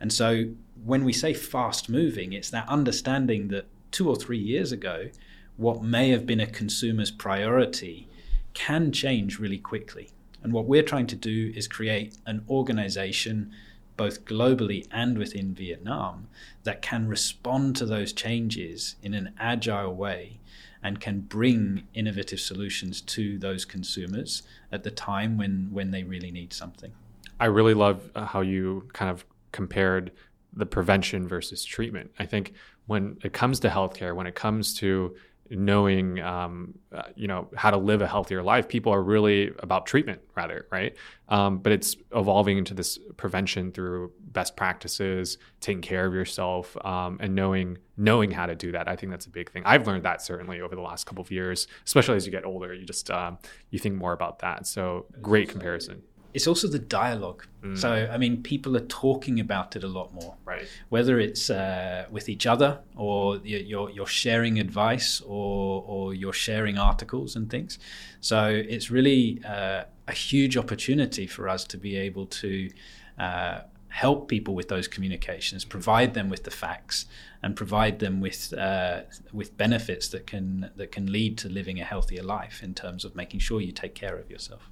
And 0.00 0.12
so 0.12 0.50
when 0.84 1.04
we 1.04 1.12
say 1.12 1.32
fast 1.32 1.88
moving, 1.88 2.32
it's 2.32 2.50
that 2.50 2.68
understanding 2.68 3.48
that 3.48 3.66
two 3.90 4.08
or 4.08 4.16
three 4.16 4.38
years 4.38 4.72
ago, 4.72 5.08
what 5.56 5.82
may 5.82 6.10
have 6.10 6.26
been 6.26 6.40
a 6.40 6.46
consumer's 6.46 7.10
priority 7.10 8.08
can 8.52 8.92
change 8.92 9.38
really 9.38 9.58
quickly. 9.58 10.10
And 10.42 10.52
what 10.52 10.66
we're 10.66 10.82
trying 10.82 11.06
to 11.08 11.16
do 11.16 11.52
is 11.56 11.66
create 11.66 12.18
an 12.26 12.44
organization, 12.50 13.52
both 13.96 14.24
globally 14.24 14.86
and 14.90 15.16
within 15.16 15.54
Vietnam, 15.54 16.28
that 16.64 16.82
can 16.82 17.08
respond 17.08 17.76
to 17.76 17.86
those 17.86 18.12
changes 18.12 18.96
in 19.02 19.14
an 19.14 19.32
agile 19.38 19.94
way 19.94 20.38
and 20.84 21.00
can 21.00 21.20
bring 21.20 21.84
innovative 21.94 22.38
solutions 22.38 23.00
to 23.00 23.38
those 23.38 23.64
consumers 23.64 24.42
at 24.70 24.84
the 24.84 24.90
time 24.90 25.38
when, 25.38 25.68
when 25.72 25.90
they 25.90 26.04
really 26.04 26.30
need 26.30 26.52
something. 26.52 26.92
I 27.40 27.46
really 27.46 27.74
love 27.74 28.10
uh, 28.14 28.26
how 28.26 28.42
you 28.42 28.88
kind 28.92 29.10
of 29.10 29.24
compared 29.50 30.12
the 30.52 30.66
prevention 30.66 31.26
versus 31.26 31.64
treatment. 31.64 32.12
I 32.18 32.26
think 32.26 32.52
when 32.86 33.16
it 33.24 33.32
comes 33.32 33.58
to 33.60 33.68
healthcare, 33.68 34.14
when 34.14 34.26
it 34.26 34.34
comes 34.34 34.74
to 34.74 35.16
knowing 35.50 36.20
um, 36.20 36.74
uh, 36.92 37.02
you 37.14 37.28
know 37.28 37.48
how 37.56 37.70
to 37.70 37.76
live 37.76 38.00
a 38.00 38.06
healthier 38.06 38.42
life 38.42 38.68
people 38.68 38.92
are 38.92 39.02
really 39.02 39.52
about 39.58 39.86
treatment 39.86 40.20
rather 40.34 40.66
right? 40.70 40.96
Um, 41.28 41.58
but 41.58 41.72
it's 41.72 41.96
evolving 42.14 42.58
into 42.58 42.74
this 42.74 42.98
prevention 43.16 43.72
through 43.72 44.12
best 44.20 44.56
practices 44.56 45.38
taking 45.60 45.82
care 45.82 46.06
of 46.06 46.14
yourself 46.14 46.76
um, 46.84 47.18
and 47.20 47.34
knowing 47.34 47.78
knowing 47.96 48.30
how 48.30 48.46
to 48.46 48.54
do 48.54 48.72
that. 48.72 48.88
I 48.88 48.96
think 48.96 49.10
that's 49.10 49.26
a 49.26 49.30
big 49.30 49.50
thing. 49.50 49.62
I've 49.64 49.86
learned 49.86 50.04
that 50.04 50.20
certainly 50.22 50.60
over 50.60 50.74
the 50.74 50.82
last 50.82 51.04
couple 51.04 51.22
of 51.22 51.30
years 51.30 51.66
especially 51.84 52.16
as 52.16 52.26
you 52.26 52.32
get 52.32 52.44
older 52.44 52.72
you 52.72 52.84
just 52.84 53.10
um, 53.10 53.38
you 53.70 53.78
think 53.78 53.94
more 53.96 54.12
about 54.12 54.40
that. 54.40 54.66
So 54.66 55.06
great 55.20 55.48
comparison 55.48 56.02
it's 56.34 56.48
also 56.48 56.66
the 56.68 56.80
dialogue. 56.80 57.46
Mm. 57.62 57.78
So, 57.78 57.90
I 58.12 58.18
mean, 58.18 58.42
people 58.42 58.76
are 58.76 58.86
talking 58.86 59.38
about 59.38 59.76
it 59.76 59.84
a 59.84 59.88
lot 59.88 60.12
more. 60.12 60.34
Right. 60.44 60.66
Whether 60.88 61.20
it's 61.20 61.48
uh, 61.48 62.06
with 62.10 62.28
each 62.28 62.44
other 62.44 62.80
or 62.96 63.36
you're, 63.38 63.88
you're 63.90 64.06
sharing 64.06 64.58
advice 64.58 65.20
or, 65.20 65.84
or 65.86 66.12
you're 66.12 66.32
sharing 66.32 66.76
articles 66.76 67.36
and 67.36 67.48
things. 67.48 67.78
So, 68.20 68.46
it's 68.48 68.90
really 68.90 69.40
uh, 69.46 69.84
a 70.08 70.12
huge 70.12 70.56
opportunity 70.56 71.26
for 71.26 71.48
us 71.48 71.64
to 71.64 71.78
be 71.78 71.96
able 71.96 72.26
to 72.26 72.70
uh, 73.18 73.60
help 73.88 74.26
people 74.26 74.56
with 74.56 74.68
those 74.68 74.88
communications, 74.88 75.64
provide 75.64 76.14
them 76.14 76.28
with 76.28 76.42
the 76.42 76.50
facts, 76.50 77.06
and 77.44 77.54
provide 77.54 78.00
them 78.00 78.20
with 78.20 78.52
uh, 78.54 79.02
with 79.32 79.56
benefits 79.56 80.08
that 80.08 80.26
can 80.26 80.70
that 80.74 80.90
can 80.90 81.12
lead 81.12 81.38
to 81.38 81.48
living 81.48 81.80
a 81.80 81.84
healthier 81.84 82.22
life 82.22 82.60
in 82.60 82.74
terms 82.74 83.04
of 83.04 83.14
making 83.14 83.38
sure 83.38 83.60
you 83.60 83.70
take 83.70 83.94
care 83.94 84.16
of 84.18 84.28
yourself. 84.28 84.68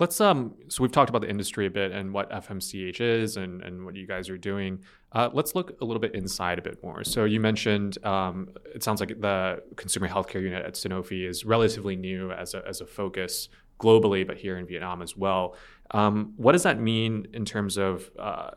Let's 0.00 0.20
um. 0.20 0.54
So 0.68 0.82
we've 0.82 0.90
talked 0.90 1.08
about 1.08 1.22
the 1.22 1.30
industry 1.30 1.66
a 1.66 1.70
bit 1.70 1.92
and 1.92 2.12
what 2.12 2.28
FMCH 2.30 3.00
is 3.00 3.36
and 3.36 3.62
and 3.62 3.84
what 3.84 3.94
you 3.94 4.06
guys 4.08 4.28
are 4.28 4.36
doing. 4.36 4.80
Uh, 5.12 5.30
let's 5.32 5.54
look 5.54 5.80
a 5.80 5.84
little 5.84 6.00
bit 6.00 6.16
inside 6.16 6.58
a 6.58 6.62
bit 6.62 6.82
more. 6.82 7.04
So 7.04 7.24
you 7.24 7.38
mentioned 7.38 8.04
um, 8.04 8.48
it 8.74 8.82
sounds 8.82 8.98
like 8.98 9.20
the 9.20 9.62
consumer 9.76 10.08
healthcare 10.08 10.42
unit 10.42 10.64
at 10.64 10.74
Sanofi 10.74 11.28
is 11.28 11.44
relatively 11.44 11.94
new 11.94 12.32
as 12.32 12.54
a 12.54 12.66
as 12.66 12.80
a 12.80 12.86
focus 12.86 13.48
globally, 13.78 14.26
but 14.26 14.36
here 14.36 14.56
in 14.58 14.66
Vietnam 14.66 15.00
as 15.00 15.16
well. 15.16 15.54
Um, 15.92 16.32
what 16.36 16.52
does 16.52 16.64
that 16.64 16.80
mean 16.80 17.28
in 17.32 17.44
terms 17.44 17.76
of 17.76 18.10
uh, 18.18 18.50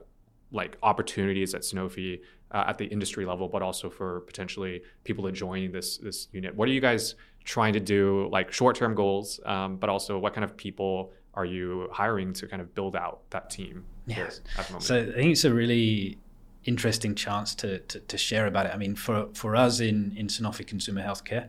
like 0.52 0.78
opportunities 0.82 1.54
at 1.54 1.62
Sanofi 1.62 2.22
uh, 2.50 2.64
at 2.68 2.80
the 2.80 2.86
industry 2.86 3.26
level, 3.26 3.48
but 3.48 3.62
also 3.62 3.92
for 3.92 4.22
potentially 4.22 4.82
people 5.04 5.24
to 5.26 5.32
join 5.32 5.72
this 5.72 5.98
this 6.00 6.30
unit? 6.32 6.56
What 6.56 6.68
are 6.68 6.72
you 6.72 6.82
guys 6.82 7.14
trying 7.44 7.74
to 7.74 7.80
do, 7.80 8.28
like 8.32 8.52
short 8.52 8.76
term 8.76 8.94
goals, 8.94 9.40
um, 9.46 9.78
but 9.78 9.90
also 9.90 10.18
what 10.20 10.34
kind 10.34 10.44
of 10.44 10.58
people 10.58 11.14
are 11.38 11.46
you 11.46 11.88
hiring 11.92 12.34
to 12.34 12.48
kind 12.48 12.62
of 12.62 12.74
build 12.74 12.96
out 12.96 13.22
that 13.30 13.52
team? 13.52 13.86
Yes. 14.08 14.42
So 14.80 15.00
I 15.00 15.06
think 15.06 15.32
it's 15.34 15.46
a 15.46 15.54
really 15.54 16.18
interesting 16.66 17.14
chance 17.14 17.54
to, 17.56 17.80
to, 17.80 18.00
to, 18.00 18.18
share 18.18 18.48
about 18.48 18.66
it. 18.66 18.74
I 18.74 18.78
mean, 18.78 18.96
for, 18.96 19.30
for 19.34 19.56
us 19.56 19.80
in, 19.80 20.14
in 20.18 20.28
Sanofi 20.28 20.66
Consumer 20.66 21.04
Healthcare, 21.04 21.48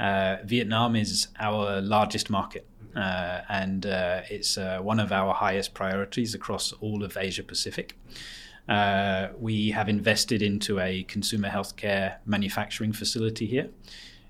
uh, 0.00 0.36
Vietnam 0.44 0.96
is 0.96 1.28
our 1.38 1.82
largest 1.82 2.30
market. 2.30 2.66
Mm-hmm. 2.82 2.98
Uh, 2.98 3.54
and 3.54 3.84
uh, 3.84 4.22
it's 4.30 4.56
uh, 4.56 4.78
one 4.80 4.98
of 4.98 5.12
our 5.12 5.34
highest 5.34 5.74
priorities 5.74 6.34
across 6.34 6.72
all 6.80 7.04
of 7.04 7.16
Asia 7.16 7.42
Pacific. 7.42 7.94
Uh, 8.68 9.28
we 9.38 9.70
have 9.70 9.88
invested 9.88 10.40
into 10.40 10.80
a 10.80 11.02
consumer 11.04 11.50
healthcare 11.50 12.16
manufacturing 12.24 12.92
facility 12.92 13.46
here, 13.46 13.68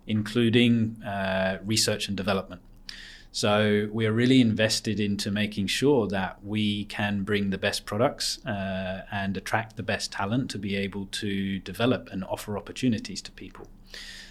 including 0.08 1.00
uh, 1.04 1.58
research 1.64 2.08
and 2.08 2.16
development. 2.16 2.60
So 3.36 3.90
we 3.92 4.06
are 4.06 4.12
really 4.12 4.40
invested 4.40 4.98
into 4.98 5.30
making 5.30 5.66
sure 5.66 6.06
that 6.06 6.42
we 6.42 6.86
can 6.86 7.22
bring 7.22 7.50
the 7.50 7.58
best 7.58 7.84
products 7.84 8.42
uh, 8.46 9.02
and 9.12 9.36
attract 9.36 9.76
the 9.76 9.82
best 9.82 10.10
talent 10.10 10.48
to 10.52 10.58
be 10.58 10.74
able 10.74 11.04
to 11.20 11.58
develop 11.58 12.08
and 12.10 12.24
offer 12.24 12.56
opportunities 12.56 13.20
to 13.20 13.30
people. 13.32 13.66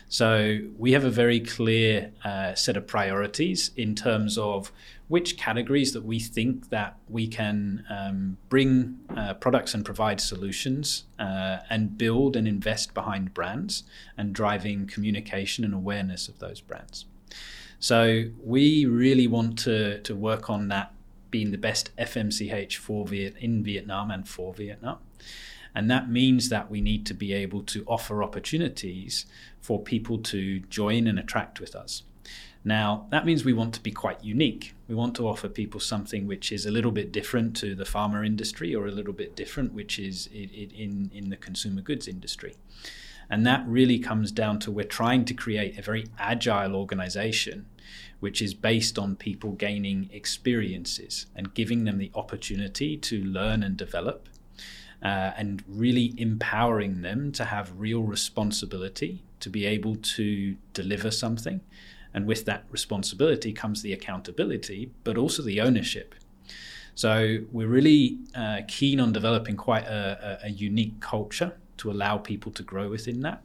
So 0.09 0.61
we 0.75 0.93
have 0.93 1.03
a 1.03 1.11
very 1.11 1.39
clear 1.39 2.13
uh, 2.23 2.55
set 2.55 2.75
of 2.77 2.87
priorities 2.87 3.69
in 3.75 3.93
terms 3.93 4.39
of 4.39 4.71
which 5.07 5.37
categories 5.37 5.93
that 5.93 6.03
we 6.03 6.19
think 6.19 6.69
that 6.69 6.97
we 7.07 7.27
can 7.27 7.85
um, 7.91 8.37
bring 8.49 8.97
uh, 9.15 9.35
products 9.35 9.75
and 9.75 9.85
provide 9.85 10.19
solutions 10.19 11.03
uh, 11.19 11.57
and 11.69 11.95
build 11.95 12.35
and 12.35 12.47
invest 12.47 12.95
behind 12.95 13.35
brands 13.35 13.83
and 14.17 14.33
driving 14.33 14.87
communication 14.87 15.63
and 15.63 15.75
awareness 15.75 16.27
of 16.27 16.39
those 16.39 16.59
brands. 16.59 17.05
So 17.79 18.25
we 18.43 18.85
really 18.85 19.27
want 19.27 19.59
to, 19.59 19.99
to 20.01 20.15
work 20.15 20.49
on 20.49 20.67
that 20.69 20.93
being 21.31 21.51
the 21.51 21.57
best 21.57 21.95
FMCH 21.97 22.77
for 22.77 23.05
Viet, 23.05 23.35
in 23.37 23.63
Vietnam 23.63 24.09
and 24.11 24.27
for 24.27 24.53
Vietnam. 24.53 24.99
And 25.75 25.91
that 25.91 26.09
means 26.09 26.47
that 26.49 26.71
we 26.71 26.79
need 26.79 27.05
to 27.07 27.13
be 27.13 27.33
able 27.33 27.61
to 27.63 27.83
offer 27.85 28.23
opportunities 28.23 29.25
for 29.59 29.81
people 29.81 30.17
to 30.19 30.59
join 30.61 31.05
and 31.07 31.19
attract 31.19 31.59
with 31.59 31.75
us. 31.75 32.03
Now, 32.63 33.05
that 33.11 33.25
means 33.25 33.45
we 33.45 33.53
want 33.53 33.75
to 33.75 33.83
be 33.83 33.91
quite 33.91 34.23
unique. 34.23 34.73
We 34.87 34.95
want 34.95 35.15
to 35.17 35.27
offer 35.27 35.47
people 35.47 35.79
something 35.79 36.25
which 36.25 36.51
is 36.51 36.65
a 36.65 36.71
little 36.71 36.91
bit 36.91 37.11
different 37.11 37.55
to 37.57 37.75
the 37.75 37.83
pharma 37.83 38.25
industry 38.25 38.73
or 38.73 38.87
a 38.87 38.91
little 38.91 39.13
bit 39.13 39.35
different, 39.35 39.73
which 39.73 39.99
is 39.99 40.27
in, 40.33 41.11
in 41.13 41.29
the 41.29 41.37
consumer 41.37 41.81
goods 41.81 42.07
industry. 42.07 42.55
And 43.29 43.45
that 43.45 43.63
really 43.67 43.99
comes 43.99 44.31
down 44.31 44.59
to 44.59 44.71
we're 44.71 44.83
trying 44.83 45.25
to 45.25 45.33
create 45.33 45.77
a 45.77 45.81
very 45.81 46.07
agile 46.17 46.75
organization 46.75 47.65
which 48.19 48.41
is 48.41 48.53
based 48.53 48.97
on 48.97 49.15
people 49.15 49.51
gaining 49.51 50.09
experiences 50.11 51.27
and 51.35 51.53
giving 51.53 51.83
them 51.83 51.97
the 51.97 52.11
opportunity 52.15 52.97
to 52.97 53.23
learn 53.23 53.61
and 53.63 53.77
develop, 53.77 54.27
uh, 55.03 55.31
and 55.37 55.63
really 55.67 56.13
empowering 56.17 57.01
them 57.01 57.31
to 57.31 57.45
have 57.45 57.71
real 57.77 58.01
responsibility 58.01 59.21
to 59.39 59.49
be 59.49 59.65
able 59.65 59.95
to 59.97 60.55
deliver 60.73 61.11
something. 61.11 61.61
And 62.13 62.25
with 62.25 62.45
that 62.45 62.63
responsibility 62.71 63.51
comes 63.51 63.81
the 63.81 63.93
accountability, 63.93 64.91
but 65.03 65.17
also 65.17 65.43
the 65.43 65.59
ownership. 65.59 66.15
So 66.95 67.39
we're 67.51 67.67
really 67.67 68.19
uh, 68.33 68.61
keen 68.67 69.01
on 69.01 69.11
developing 69.11 69.57
quite 69.57 69.83
a, 69.83 70.39
a, 70.43 70.47
a 70.47 70.49
unique 70.49 71.01
culture 71.01 71.57
to 71.77 71.91
allow 71.91 72.17
people 72.17 72.51
to 72.53 72.63
grow 72.63 72.89
within 72.89 73.21
that. 73.21 73.41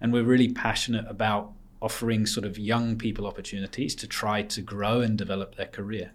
And 0.00 0.12
we're 0.12 0.24
really 0.24 0.48
passionate 0.48 1.06
about 1.08 1.52
offering 1.80 2.26
sort 2.26 2.46
of 2.46 2.58
young 2.58 2.96
people 2.96 3.26
opportunities 3.26 3.94
to 3.94 4.06
try 4.06 4.42
to 4.42 4.62
grow 4.62 5.00
and 5.00 5.16
develop 5.16 5.56
their 5.56 5.66
career. 5.66 6.12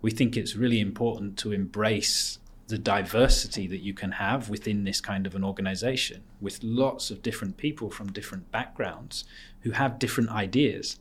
We 0.00 0.10
think 0.10 0.36
it's 0.36 0.56
really 0.56 0.80
important 0.80 1.38
to 1.38 1.52
embrace 1.52 2.38
the 2.68 2.78
diversity 2.78 3.66
that 3.66 3.80
you 3.82 3.92
can 3.92 4.12
have 4.12 4.48
within 4.48 4.84
this 4.84 5.00
kind 5.00 5.26
of 5.26 5.34
an 5.34 5.44
organization 5.44 6.22
with 6.40 6.62
lots 6.62 7.10
of 7.10 7.22
different 7.22 7.56
people 7.56 7.90
from 7.90 8.12
different 8.12 8.50
backgrounds 8.50 9.24
who 9.60 9.72
have 9.72 9.98
different 9.98 10.30
ideas 10.30 10.98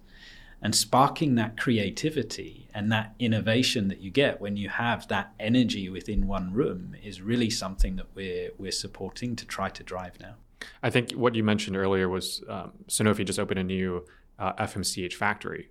and 0.61 0.75
sparking 0.75 1.35
that 1.35 1.57
creativity 1.57 2.69
and 2.73 2.91
that 2.91 3.15
innovation 3.19 3.87
that 3.87 3.99
you 3.99 4.11
get 4.11 4.39
when 4.39 4.55
you 4.55 4.69
have 4.69 5.07
that 5.07 5.33
energy 5.39 5.89
within 5.89 6.27
one 6.27 6.53
room 6.53 6.95
is 7.03 7.21
really 7.21 7.49
something 7.49 7.95
that 7.95 8.07
we're 8.13 8.51
we're 8.57 8.71
supporting 8.71 9.35
to 9.35 9.45
try 9.45 9.69
to 9.69 9.83
drive 9.83 10.19
now. 10.19 10.35
I 10.83 10.89
think 10.91 11.13
what 11.13 11.33
you 11.33 11.43
mentioned 11.43 11.75
earlier 11.75 12.07
was 12.07 12.43
um, 12.47 12.73
Sanofi 12.87 13.25
just 13.25 13.39
opened 13.39 13.59
a 13.59 13.63
new 13.63 14.05
uh, 14.37 14.53
FMCH 14.53 15.13
factory 15.13 15.69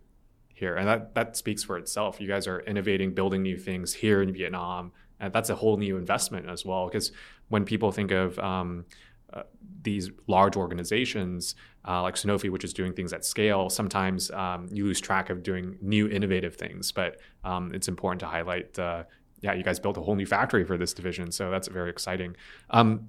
here, 0.55 0.74
and 0.74 0.88
that 0.88 1.14
that 1.14 1.37
speaks 1.37 1.62
for 1.62 1.79
itself. 1.79 2.20
You 2.20 2.26
guys 2.26 2.46
are 2.48 2.61
innovating, 2.61 3.14
building 3.14 3.42
new 3.42 3.57
things 3.57 3.94
here 3.94 4.20
in 4.22 4.33
Vietnam, 4.33 4.92
and 5.20 5.33
that's 5.33 5.50
a 5.50 5.55
whole 5.55 5.76
new 5.76 5.96
investment 5.96 6.48
as 6.48 6.64
well. 6.64 6.88
Because 6.88 7.12
when 7.48 7.64
people 7.64 7.92
think 7.92 8.11
of 8.11 8.38
um, 8.40 8.87
these 9.83 10.11
large 10.27 10.57
organizations 10.57 11.55
uh, 11.88 12.03
like 12.03 12.14
Sanofi, 12.14 12.51
which 12.51 12.64
is 12.64 12.73
doing 12.73 12.93
things 12.93 13.12
at 13.12 13.25
scale, 13.25 13.71
sometimes 13.71 14.31
um, 14.33 14.69
you 14.71 14.85
lose 14.85 15.01
track 15.01 15.31
of 15.31 15.43
doing 15.43 15.79
new 15.81 16.09
innovative 16.09 16.55
things. 16.57 16.93
But 16.93 17.21
um, 17.45 17.73
it's 17.75 17.88
important 17.88 18.21
to 18.21 18.27
highlight, 18.27 18.79
uh, 18.79 19.05
yeah, 19.40 19.55
you 19.55 19.62
guys 19.62 19.81
built 19.81 19.97
a 19.97 20.01
whole 20.01 20.14
new 20.14 20.27
factory 20.27 20.64
for 20.64 20.77
this 20.77 20.93
division, 20.93 21.33
so 21.33 21.51
that's 21.51 21.69
very 21.69 21.90
exciting. 21.90 22.37
Um, 22.69 23.09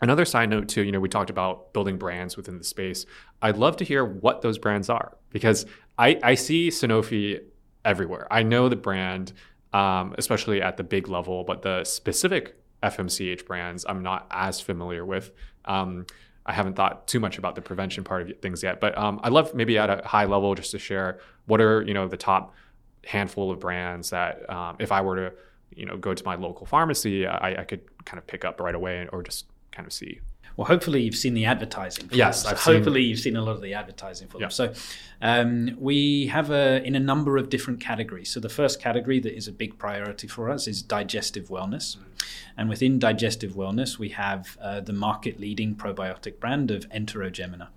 another 0.00 0.24
side 0.24 0.48
note 0.48 0.68
too, 0.68 0.82
you 0.82 0.92
know, 0.92 1.00
we 1.00 1.08
talked 1.08 1.30
about 1.30 1.74
building 1.74 1.98
brands 1.98 2.36
within 2.36 2.56
the 2.56 2.64
space. 2.64 3.04
I'd 3.42 3.58
love 3.58 3.76
to 3.78 3.84
hear 3.84 4.04
what 4.04 4.40
those 4.40 4.58
brands 4.58 4.88
are 4.88 5.16
because 5.30 5.66
I, 5.98 6.18
I 6.22 6.34
see 6.34 6.68
Sanofi 6.68 7.40
everywhere. 7.84 8.26
I 8.30 8.42
know 8.42 8.70
the 8.70 8.76
brand, 8.76 9.34
um, 9.74 10.14
especially 10.16 10.62
at 10.62 10.78
the 10.78 10.84
big 10.84 11.08
level, 11.08 11.44
but 11.44 11.60
the 11.60 11.84
specific 11.84 12.57
FMCH 12.82 13.46
brands 13.46 13.84
I'm 13.88 14.02
not 14.02 14.26
as 14.30 14.60
familiar 14.60 15.04
with. 15.04 15.30
Um, 15.64 16.06
I 16.46 16.52
haven't 16.52 16.76
thought 16.76 17.06
too 17.06 17.20
much 17.20 17.36
about 17.36 17.54
the 17.54 17.60
prevention 17.60 18.04
part 18.04 18.22
of 18.22 18.38
things 18.40 18.62
yet, 18.62 18.80
but 18.80 18.96
um, 18.96 19.20
I'd 19.22 19.32
love 19.32 19.54
maybe 19.54 19.76
at 19.76 19.90
a 19.90 20.06
high 20.06 20.24
level 20.24 20.54
just 20.54 20.70
to 20.70 20.78
share 20.78 21.20
what 21.46 21.60
are 21.60 21.82
you 21.82 21.92
know 21.92 22.08
the 22.08 22.16
top 22.16 22.54
handful 23.04 23.50
of 23.50 23.60
brands 23.60 24.10
that 24.10 24.48
um, 24.50 24.76
if 24.78 24.90
I 24.90 25.00
were 25.02 25.16
to 25.16 25.32
you 25.74 25.86
know 25.86 25.96
go 25.96 26.14
to 26.14 26.24
my 26.24 26.36
local 26.36 26.66
pharmacy, 26.66 27.26
I, 27.26 27.60
I, 27.60 27.64
could 27.64 27.82
kind 28.04 28.18
of 28.18 28.26
pick 28.26 28.44
up 28.44 28.60
right 28.60 28.74
away 28.74 29.08
or 29.12 29.22
just 29.22 29.46
kind 29.72 29.86
of 29.86 29.92
see. 29.92 30.20
Well, 30.58 30.66
hopefully 30.66 31.02
you've 31.02 31.14
seen 31.14 31.34
the 31.34 31.44
advertising. 31.44 32.08
yes, 32.10 32.44
I've 32.44 32.58
hopefully 32.58 33.02
seen... 33.02 33.10
you've 33.10 33.20
seen 33.20 33.36
a 33.36 33.42
lot 33.42 33.54
of 33.54 33.62
the 33.62 33.74
advertising 33.74 34.26
for 34.26 34.38
them. 34.38 34.50
So 34.50 34.72
um, 35.22 35.76
we 35.78 36.26
have 36.26 36.50
a 36.50 36.82
in 36.84 36.96
a 36.96 37.00
number 37.00 37.36
of 37.36 37.48
different 37.48 37.78
categories. 37.78 38.28
So 38.28 38.40
the 38.40 38.48
first 38.48 38.80
category 38.80 39.20
that 39.20 39.36
is 39.36 39.46
a 39.46 39.52
big 39.52 39.78
priority 39.78 40.26
for 40.26 40.50
us 40.50 40.66
is 40.66 40.82
digestive 40.82 41.46
wellness, 41.46 41.96
and 42.56 42.68
within 42.68 42.98
digestive 42.98 43.52
wellness 43.52 44.00
we 44.00 44.08
have 44.08 44.58
uh, 44.60 44.80
the 44.80 44.92
market 44.92 45.38
leading 45.38 45.76
probiotic 45.76 46.40
brand 46.40 46.72
of 46.72 46.88
Enterogermina. 46.88 47.68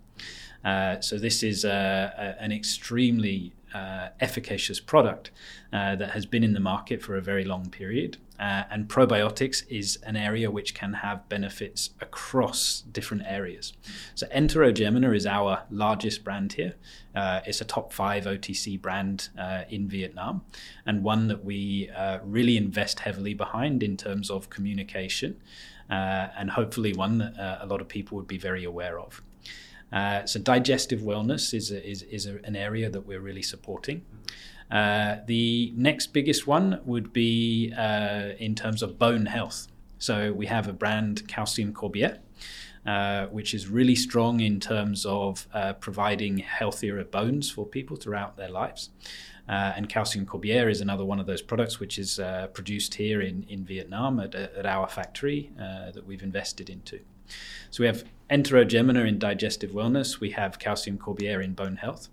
Uh, 0.64 1.00
so 1.00 1.18
this 1.18 1.44
is 1.44 1.66
uh, 1.66 2.12
a, 2.18 2.42
an 2.42 2.52
extremely 2.52 3.54
uh, 3.74 4.10
efficacious 4.20 4.80
product 4.82 5.32
uh, 5.72 5.96
that 5.96 6.12
has 6.12 6.26
been 6.26 6.44
in 6.44 6.54
the 6.54 6.60
market 6.60 7.02
for 7.02 7.16
a 7.16 7.22
very 7.22 7.46
long 7.46 7.70
period. 7.70 8.18
Uh, 8.38 8.64
and 8.72 8.90
probiotics 8.90 9.64
is 9.70 9.98
an 10.04 10.16
area 10.16 10.50
which 10.50 10.74
can 10.74 10.94
have 10.94 11.30
benefits 11.30 11.92
across 12.02 12.82
different 12.92 13.24
areas. 13.26 13.74
So 14.16 14.28
Enterogermina 14.28 15.16
is 15.16 15.28
our 15.28 15.64
largest 15.70 16.24
brand 16.24 16.54
here. 16.54 16.74
Uh, 17.16 17.42
it's 17.46 17.62
a 17.62 17.66
top 17.66 17.94
five 17.94 18.26
OTC 18.26 18.82
brand 18.82 19.30
in 19.70 19.88
Vietnam, 19.88 20.42
and 20.88 21.04
one 21.04 21.28
that 21.28 21.46
we 21.46 21.92
really 22.24 22.58
invest 22.58 23.02
heavily 23.02 23.36
behind 23.36 23.84
in 23.84 23.96
terms 23.96 24.32
of 24.32 24.50
communication, 24.50 25.40
and 25.88 26.50
hopefully 26.50 26.94
one 26.94 27.20
that 27.20 27.62
a 27.62 27.68
lot 27.68 27.80
of 27.80 27.88
people 27.88 28.18
would 28.18 28.28
be 28.28 28.40
very 28.40 28.64
aware 28.64 29.00
of. 29.00 29.22
Uh, 29.92 30.26
so 30.26 30.40
digestive 30.40 31.02
wellness 31.02 31.54
is 31.54 31.72
a, 31.72 31.88
is, 31.88 32.04
is 32.04 32.26
a, 32.26 32.40
an 32.44 32.56
area 32.56 32.90
that 32.90 33.06
we're 33.06 33.20
really 33.20 33.42
supporting. 33.42 34.06
Uh, 34.70 35.18
the 35.28 35.74
next 35.76 36.08
biggest 36.08 36.48
one 36.48 36.80
would 36.86 37.12
be 37.12 37.74
uh, 37.78 38.30
in 38.40 38.56
terms 38.56 38.82
of 38.82 38.98
bone 38.98 39.26
health. 39.26 39.68
So 40.00 40.32
we 40.32 40.46
have 40.46 40.68
a 40.68 40.74
brand, 40.74 41.28
Calcium 41.28 41.74
Corbière, 41.74 42.20
uh, 42.86 43.28
which 43.28 43.54
is 43.54 43.68
really 43.68 43.96
strong 43.96 44.40
in 44.40 44.60
terms 44.60 45.06
of 45.06 45.48
uh, 45.54 45.74
providing 45.74 46.38
healthier 46.38 47.04
bones 47.04 47.52
for 47.52 47.66
people 47.66 47.98
throughout 47.98 48.38
their 48.38 48.50
lives. 48.50 48.90
And 49.48 49.90
calcium 49.90 50.26
corbière 50.26 50.72
is 50.72 50.80
another 50.80 51.04
one 51.04 51.20
of 51.20 51.26
those 51.26 51.42
products 51.42 51.78
which 51.78 52.00
is 52.00 52.22
produced 52.54 52.94
here 52.94 53.20
in, 53.20 53.44
in 53.50 53.66
Vietnam 53.66 54.22
at, 54.22 54.34
at 54.34 54.66
our 54.66 54.88
factory 54.88 55.52
that 55.58 56.08
we've 56.08 56.24
invested 56.24 56.70
into. 56.70 57.02
So 57.70 57.84
we 57.84 57.88
have 57.88 58.04
Enterogermina 58.30 59.08
in 59.08 59.20
digestive 59.20 59.72
wellness, 59.72 60.20
we 60.20 60.32
have 60.32 60.60
calcium 60.60 60.98
corbière 60.98 61.44
in 61.44 61.54
bone 61.54 61.76
health, 61.76 62.08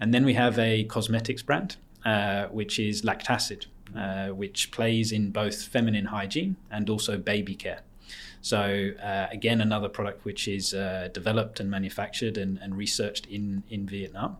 and 0.00 0.14
then 0.14 0.24
we 0.24 0.34
have 0.34 0.58
a 0.58 0.84
cosmetics 0.84 1.42
brand, 1.42 1.76
uh, 2.04 2.46
which 2.46 2.78
is 2.78 3.02
Lactacid, 3.02 3.66
uh, 3.94 4.28
which 4.28 4.70
plays 4.70 5.12
in 5.12 5.30
both 5.30 5.62
feminine 5.62 6.06
hygiene 6.06 6.56
and 6.70 6.88
also 6.88 7.18
baby 7.18 7.54
care. 7.54 7.82
So 8.40 8.92
uh, 9.02 9.26
again, 9.30 9.60
another 9.60 9.88
product 9.88 10.24
which 10.24 10.48
is 10.48 10.72
uh, 10.72 11.08
developed 11.12 11.60
and 11.60 11.70
manufactured 11.70 12.38
and, 12.38 12.58
and, 12.62 12.74
researched 12.76 13.26
in 13.26 13.62
in 13.68 13.86
Vietnam 13.86 14.38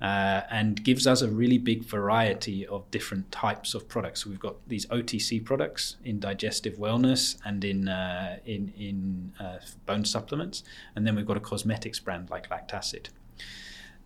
uh, 0.00 0.42
and 0.50 0.82
gives 0.84 1.06
us 1.06 1.22
a 1.22 1.28
really 1.28 1.58
big 1.58 1.84
variety 1.84 2.66
of 2.66 2.90
different 2.90 3.30
types 3.32 3.74
of 3.74 3.88
products. 3.88 4.24
So 4.24 4.30
we've 4.30 4.40
got 4.40 4.56
these 4.68 4.86
OTC 4.86 5.44
products 5.44 5.96
in 6.04 6.20
digestive 6.20 6.74
wellness 6.76 7.36
and 7.44 7.64
in 7.64 7.88
uh, 7.88 8.38
in 8.44 8.72
in 8.76 9.32
uh, 9.40 9.58
bone 9.86 10.04
supplements, 10.04 10.62
and 10.94 11.06
then 11.06 11.16
we've 11.16 11.26
got 11.26 11.36
a 11.36 11.40
cosmetics 11.40 12.00
brand 12.00 12.30
like 12.30 12.48
Lactacid. 12.48 13.08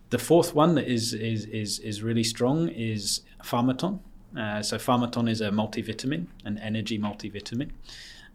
The 0.09 0.19
fourth 0.19 0.55
one 0.55 0.75
that 0.75 0.87
is 0.87 1.13
is 1.13 1.45
is, 1.45 1.79
is 1.79 2.01
really 2.01 2.23
strong 2.23 2.69
is 2.69 3.21
Pharmaton. 3.43 3.99
Uh, 4.37 4.61
so 4.61 4.77
Pharmaton 4.77 5.27
is 5.27 5.41
a 5.41 5.49
multivitamin, 5.49 6.27
an 6.45 6.59
energy 6.59 6.99
multivitamin 6.99 7.71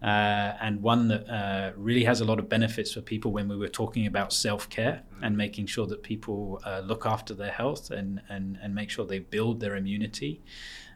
uh, 0.05 0.55
and 0.61 0.83
one 0.83 1.09
that 1.09 1.27
uh, 1.31 1.73
really 1.77 2.05
has 2.05 2.21
a 2.21 2.27
lot 2.27 2.39
of 2.39 2.47
benefits 2.47 2.93
for 2.93 3.01
people 3.01 3.33
when 3.33 3.49
we 3.49 3.57
were 3.57 3.69
talking 3.69 4.07
about 4.07 4.35
self 4.35 4.69
care 4.69 5.03
and 5.23 5.35
making 5.35 5.65
sure 5.65 5.87
that 5.87 6.03
people 6.03 6.61
uh, 6.67 6.81
look 6.81 7.07
after 7.07 7.33
their 7.33 7.51
health 7.51 7.91
and, 7.91 8.21
and, 8.29 8.59
and 8.63 8.75
make 8.75 8.91
sure 8.91 9.07
they 9.07 9.19
build 9.19 9.61
their 9.61 9.77
immunity. 9.77 10.43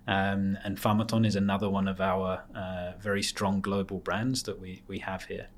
Um, 0.06 0.58
and 0.62 0.76
Pharmaton 0.76 1.26
is 1.26 1.36
another 1.36 1.70
one 1.70 1.88
of 1.88 2.02
our 2.02 2.44
uh, 2.54 2.92
very 3.00 3.22
strong 3.22 3.62
global 3.62 3.98
brands 3.98 4.42
that 4.42 4.60
we, 4.60 4.82
we 4.86 4.98
have 4.98 5.24
here. 5.24 5.48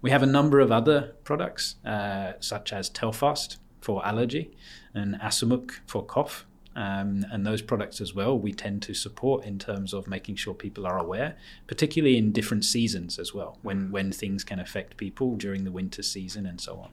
We 0.00 0.10
have 0.10 0.24
a 0.24 0.26
number 0.26 0.58
of 0.58 0.72
other 0.72 1.14
products, 1.22 1.76
uh, 1.84 2.32
such 2.40 2.72
as 2.72 2.88
Telfast 2.88 3.58
for 3.80 4.04
allergy 4.04 4.56
and 4.92 5.14
Acemuc 5.20 5.70
for 5.86 6.04
cough. 6.04 6.46
Um, 6.74 7.26
and 7.30 7.46
those 7.46 7.62
products 7.62 8.00
as 8.00 8.14
well, 8.14 8.38
we 8.38 8.52
tend 8.52 8.82
to 8.82 8.94
support 8.94 9.44
in 9.44 9.58
terms 9.58 9.92
of 9.92 10.06
making 10.06 10.36
sure 10.36 10.54
people 10.54 10.86
are 10.86 10.98
aware, 10.98 11.36
particularly 11.66 12.16
in 12.16 12.32
different 12.32 12.64
seasons 12.64 13.18
as 13.18 13.34
well, 13.34 13.58
when, 13.62 13.90
when 13.90 14.12
things 14.12 14.44
can 14.44 14.58
affect 14.58 14.96
people 14.96 15.36
during 15.36 15.64
the 15.64 15.72
winter 15.72 16.02
season 16.02 16.46
and 16.46 16.60
so 16.60 16.78
on. 16.78 16.90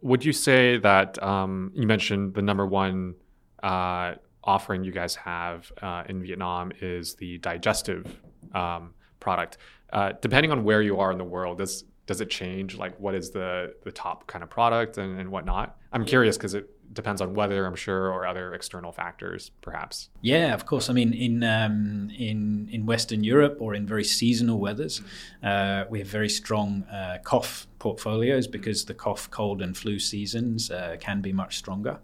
Would 0.00 0.24
you 0.24 0.32
say 0.32 0.78
that 0.78 1.22
um, 1.22 1.72
you 1.74 1.86
mentioned 1.86 2.34
the 2.34 2.42
number 2.42 2.66
one 2.66 3.14
uh, 3.62 4.14
offering 4.44 4.84
you 4.84 4.92
guys 4.92 5.14
have 5.16 5.70
uh, 5.82 6.04
in 6.08 6.22
Vietnam 6.22 6.72
is 6.80 7.14
the 7.14 7.38
digestive 7.38 8.06
um, 8.54 8.94
product? 9.20 9.58
Uh, 9.92 10.12
depending 10.20 10.50
on 10.50 10.64
where 10.64 10.80
you 10.80 10.98
are 11.00 11.12
in 11.12 11.18
the 11.18 11.24
world, 11.24 11.58
does 11.58 11.84
does 12.06 12.20
it 12.20 12.30
change? 12.30 12.76
Like, 12.76 12.98
what 12.98 13.14
is 13.14 13.30
the 13.30 13.74
the 13.84 13.92
top 13.92 14.26
kind 14.26 14.42
of 14.42 14.50
product 14.50 14.98
and, 14.98 15.18
and 15.20 15.30
whatnot? 15.30 15.76
I'm 15.92 16.04
curious 16.04 16.36
because 16.36 16.54
it 16.54 16.68
depends 16.92 17.20
on 17.20 17.34
weather, 17.34 17.66
I'm 17.66 17.76
sure, 17.76 18.12
or 18.12 18.26
other 18.26 18.54
external 18.54 18.92
factors, 18.92 19.50
perhaps. 19.60 20.10
Yeah, 20.20 20.54
of 20.54 20.66
course. 20.66 20.90
I 20.90 20.92
mean, 20.92 21.12
in 21.12 21.42
um, 21.44 22.10
in 22.16 22.68
in 22.70 22.86
Western 22.86 23.24
Europe 23.24 23.58
or 23.60 23.74
in 23.74 23.86
very 23.86 24.04
seasonal 24.04 24.58
weathers, 24.58 25.02
uh, 25.42 25.84
we 25.90 25.98
have 26.00 26.08
very 26.08 26.28
strong 26.28 26.84
uh, 26.84 27.18
cough 27.24 27.66
portfolios 27.78 28.46
because 28.46 28.84
the 28.84 28.94
cough, 28.94 29.30
cold, 29.30 29.62
and 29.62 29.76
flu 29.76 29.98
seasons 29.98 30.70
uh, 30.70 30.96
can 31.00 31.20
be 31.20 31.32
much 31.32 31.58
stronger. 31.58 31.98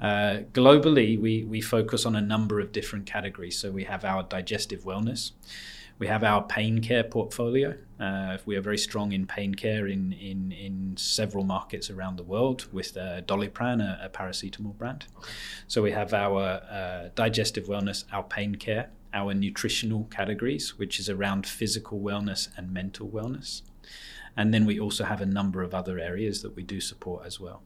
Uh, 0.00 0.40
globally, 0.52 1.20
we 1.20 1.44
we 1.44 1.60
focus 1.60 2.04
on 2.06 2.16
a 2.16 2.20
number 2.20 2.60
of 2.60 2.72
different 2.72 3.06
categories. 3.06 3.58
So 3.58 3.70
we 3.70 3.84
have 3.84 4.04
our 4.04 4.22
digestive 4.22 4.82
wellness. 4.84 5.32
We 5.98 6.06
have 6.06 6.24
our 6.24 6.42
pain 6.42 6.80
care 6.80 7.04
portfolio. 7.04 7.76
Uh, 8.00 8.38
we 8.46 8.56
are 8.56 8.60
very 8.60 8.78
strong 8.78 9.12
in 9.12 9.26
pain 9.26 9.54
care 9.54 9.86
in, 9.86 10.12
in, 10.12 10.50
in 10.52 10.96
several 10.96 11.44
markets 11.44 11.90
around 11.90 12.16
the 12.16 12.22
world 12.24 12.66
with 12.72 12.96
uh, 12.96 13.22
Doliprane, 13.22 13.80
a, 13.80 14.06
a, 14.06 14.08
paracetamol 14.08 14.76
brand. 14.76 15.06
So 15.68 15.82
we 15.82 15.92
have 15.92 16.12
our 16.12 16.60
uh, 16.68 17.10
digestive 17.14 17.66
wellness, 17.66 18.04
our 18.12 18.24
pain 18.24 18.56
care, 18.56 18.90
our 19.14 19.34
nutritional 19.34 20.04
categories, 20.10 20.78
which 20.78 20.98
is 20.98 21.08
around 21.08 21.46
physical 21.46 22.00
wellness 22.00 22.48
and 22.56 22.72
mental 22.72 23.08
wellness. 23.08 23.62
And 24.36 24.52
then 24.52 24.64
we 24.64 24.80
also 24.80 25.04
have 25.04 25.20
a 25.20 25.26
number 25.26 25.62
of 25.62 25.74
other 25.74 25.98
areas 25.98 26.42
that 26.42 26.56
we 26.56 26.62
do 26.62 26.80
support 26.80 27.26
as 27.26 27.38
well. 27.38 27.62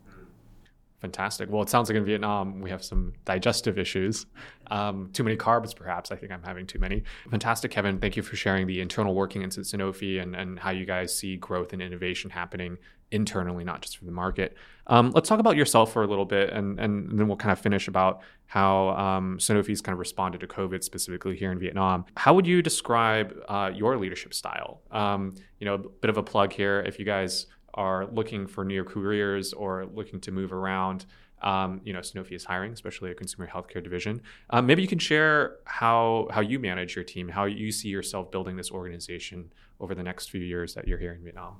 Fantastic. 1.00 1.50
Well, 1.50 1.62
it 1.62 1.68
sounds 1.68 1.88
like 1.90 1.96
in 1.96 2.04
Vietnam 2.04 2.60
we 2.60 2.70
have 2.70 2.82
some 2.82 3.12
digestive 3.24 3.78
issues. 3.78 4.26
Um, 4.70 5.10
too 5.12 5.24
many 5.24 5.36
carbs, 5.36 5.76
perhaps. 5.76 6.10
I 6.10 6.16
think 6.16 6.32
I'm 6.32 6.42
having 6.42 6.66
too 6.66 6.78
many. 6.78 7.02
Fantastic, 7.30 7.70
Kevin. 7.70 7.98
Thank 7.98 8.16
you 8.16 8.22
for 8.22 8.34
sharing 8.34 8.66
the 8.66 8.80
internal 8.80 9.14
workings 9.14 9.58
at 9.58 9.64
Sanofi 9.64 10.22
and, 10.22 10.34
and 10.34 10.58
how 10.58 10.70
you 10.70 10.86
guys 10.86 11.14
see 11.14 11.36
growth 11.36 11.72
and 11.72 11.82
innovation 11.82 12.30
happening 12.30 12.78
internally, 13.12 13.62
not 13.62 13.82
just 13.82 13.98
for 13.98 14.04
the 14.04 14.10
market. 14.10 14.56
Um, 14.88 15.12
let's 15.14 15.28
talk 15.28 15.38
about 15.38 15.56
yourself 15.56 15.92
for 15.92 16.02
a 16.02 16.06
little 16.06 16.24
bit, 16.24 16.50
and, 16.50 16.80
and 16.80 17.18
then 17.18 17.28
we'll 17.28 17.36
kind 17.36 17.52
of 17.52 17.58
finish 17.58 17.88
about 17.88 18.22
how 18.46 18.88
um, 18.90 19.38
Sanofi's 19.38 19.80
kind 19.80 19.92
of 19.92 19.98
responded 19.98 20.40
to 20.40 20.46
COVID 20.46 20.82
specifically 20.82 21.36
here 21.36 21.52
in 21.52 21.58
Vietnam. 21.58 22.04
How 22.16 22.34
would 22.34 22.46
you 22.46 22.62
describe 22.62 23.34
uh, 23.48 23.70
your 23.74 23.96
leadership 23.96 24.34
style? 24.34 24.80
Um, 24.90 25.34
you 25.60 25.66
know, 25.66 25.74
a 25.74 25.78
bit 25.78 26.10
of 26.10 26.16
a 26.16 26.22
plug 26.22 26.52
here. 26.52 26.80
If 26.80 26.98
you 26.98 27.04
guys 27.04 27.46
are 27.76 28.06
looking 28.06 28.46
for 28.46 28.64
new 28.64 28.84
careers 28.84 29.52
or 29.52 29.86
looking 29.94 30.20
to 30.20 30.32
move 30.32 30.52
around, 30.52 31.06
um, 31.42 31.80
you 31.84 31.92
know, 31.92 32.00
Sanofi 32.00 32.32
is 32.32 32.44
hiring, 32.44 32.72
especially 32.72 33.10
a 33.10 33.14
consumer 33.14 33.46
healthcare 33.46 33.82
division. 33.82 34.22
Um, 34.50 34.66
maybe 34.66 34.82
you 34.82 34.88
can 34.88 34.98
share 34.98 35.56
how 35.64 36.28
how 36.30 36.40
you 36.40 36.58
manage 36.58 36.96
your 36.96 37.04
team, 37.04 37.28
how 37.28 37.44
you 37.44 37.70
see 37.70 37.88
yourself 37.88 38.30
building 38.30 38.56
this 38.56 38.70
organization 38.70 39.52
over 39.78 39.94
the 39.94 40.02
next 40.02 40.30
few 40.30 40.40
years 40.40 40.74
that 40.74 40.88
you're 40.88 40.98
here 40.98 41.12
in 41.12 41.22
Vietnam. 41.22 41.56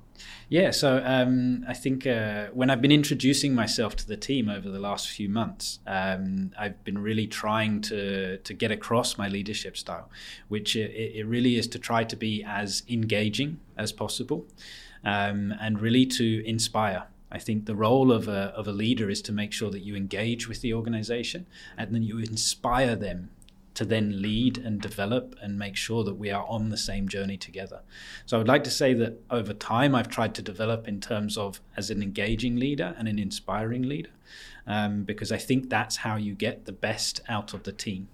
Yeah, 0.48 0.70
so 0.70 1.02
um, 1.04 1.66
I 1.68 1.74
think 1.74 2.06
uh, 2.06 2.46
when 2.54 2.70
I've 2.70 2.80
been 2.80 2.92
introducing 2.92 3.54
myself 3.54 3.94
to 3.96 4.08
the 4.08 4.16
team 4.16 4.48
over 4.48 4.70
the 4.70 4.78
last 4.80 5.10
few 5.10 5.28
months, 5.28 5.80
um, 5.86 6.52
I've 6.58 6.82
been 6.82 6.98
really 6.98 7.26
trying 7.26 7.82
to 7.82 8.38
to 8.38 8.54
get 8.54 8.70
across 8.70 9.18
my 9.18 9.28
leadership 9.28 9.76
style, 9.76 10.08
which 10.48 10.74
it, 10.74 10.90
it 10.90 11.26
really 11.26 11.56
is 11.56 11.68
to 11.68 11.78
try 11.78 12.04
to 12.04 12.16
be 12.16 12.42
as 12.42 12.82
engaging 12.88 13.60
as 13.76 13.92
possible, 13.92 14.46
um, 15.04 15.54
and 15.60 15.80
really 15.80 16.06
to 16.06 16.42
inspire 16.46 17.06
I 17.30 17.38
think 17.38 17.66
the 17.66 17.74
role 17.74 18.12
of 18.12 18.28
a, 18.28 18.52
of 18.56 18.68
a 18.68 18.72
leader 18.72 19.10
is 19.10 19.20
to 19.22 19.32
make 19.32 19.52
sure 19.52 19.70
that 19.70 19.80
you 19.80 19.96
engage 19.96 20.48
with 20.48 20.60
the 20.60 20.72
organization 20.72 21.46
and 21.76 21.94
then 21.94 22.02
you 22.02 22.18
inspire 22.18 22.94
them 22.94 23.30
to 23.74 23.84
then 23.84 24.22
lead 24.22 24.56
and 24.56 24.80
develop 24.80 25.36
and 25.42 25.58
make 25.58 25.76
sure 25.76 26.02
that 26.02 26.14
we 26.14 26.30
are 26.30 26.46
on 26.46 26.70
the 26.70 26.78
same 26.78 27.08
journey 27.08 27.36
together. 27.36 27.82
So 28.24 28.36
I 28.36 28.38
would 28.38 28.48
like 28.48 28.64
to 28.64 28.70
say 28.70 28.94
that 28.94 29.20
over 29.30 29.52
time 29.52 29.94
I've 29.94 30.08
tried 30.08 30.34
to 30.36 30.42
develop 30.42 30.88
in 30.88 31.00
terms 31.00 31.36
of 31.36 31.60
as 31.76 31.90
an 31.90 32.02
engaging 32.02 32.56
leader 32.56 32.94
and 32.96 33.06
an 33.06 33.18
inspiring 33.18 33.82
leader, 33.82 34.12
um, 34.66 35.04
because 35.04 35.30
I 35.30 35.36
think 35.36 35.68
that's 35.68 35.96
how 35.96 36.16
you 36.16 36.34
get 36.34 36.64
the 36.64 36.72
best 36.72 37.20
out 37.28 37.52
of 37.52 37.64
the 37.64 37.72
team. 37.72 38.08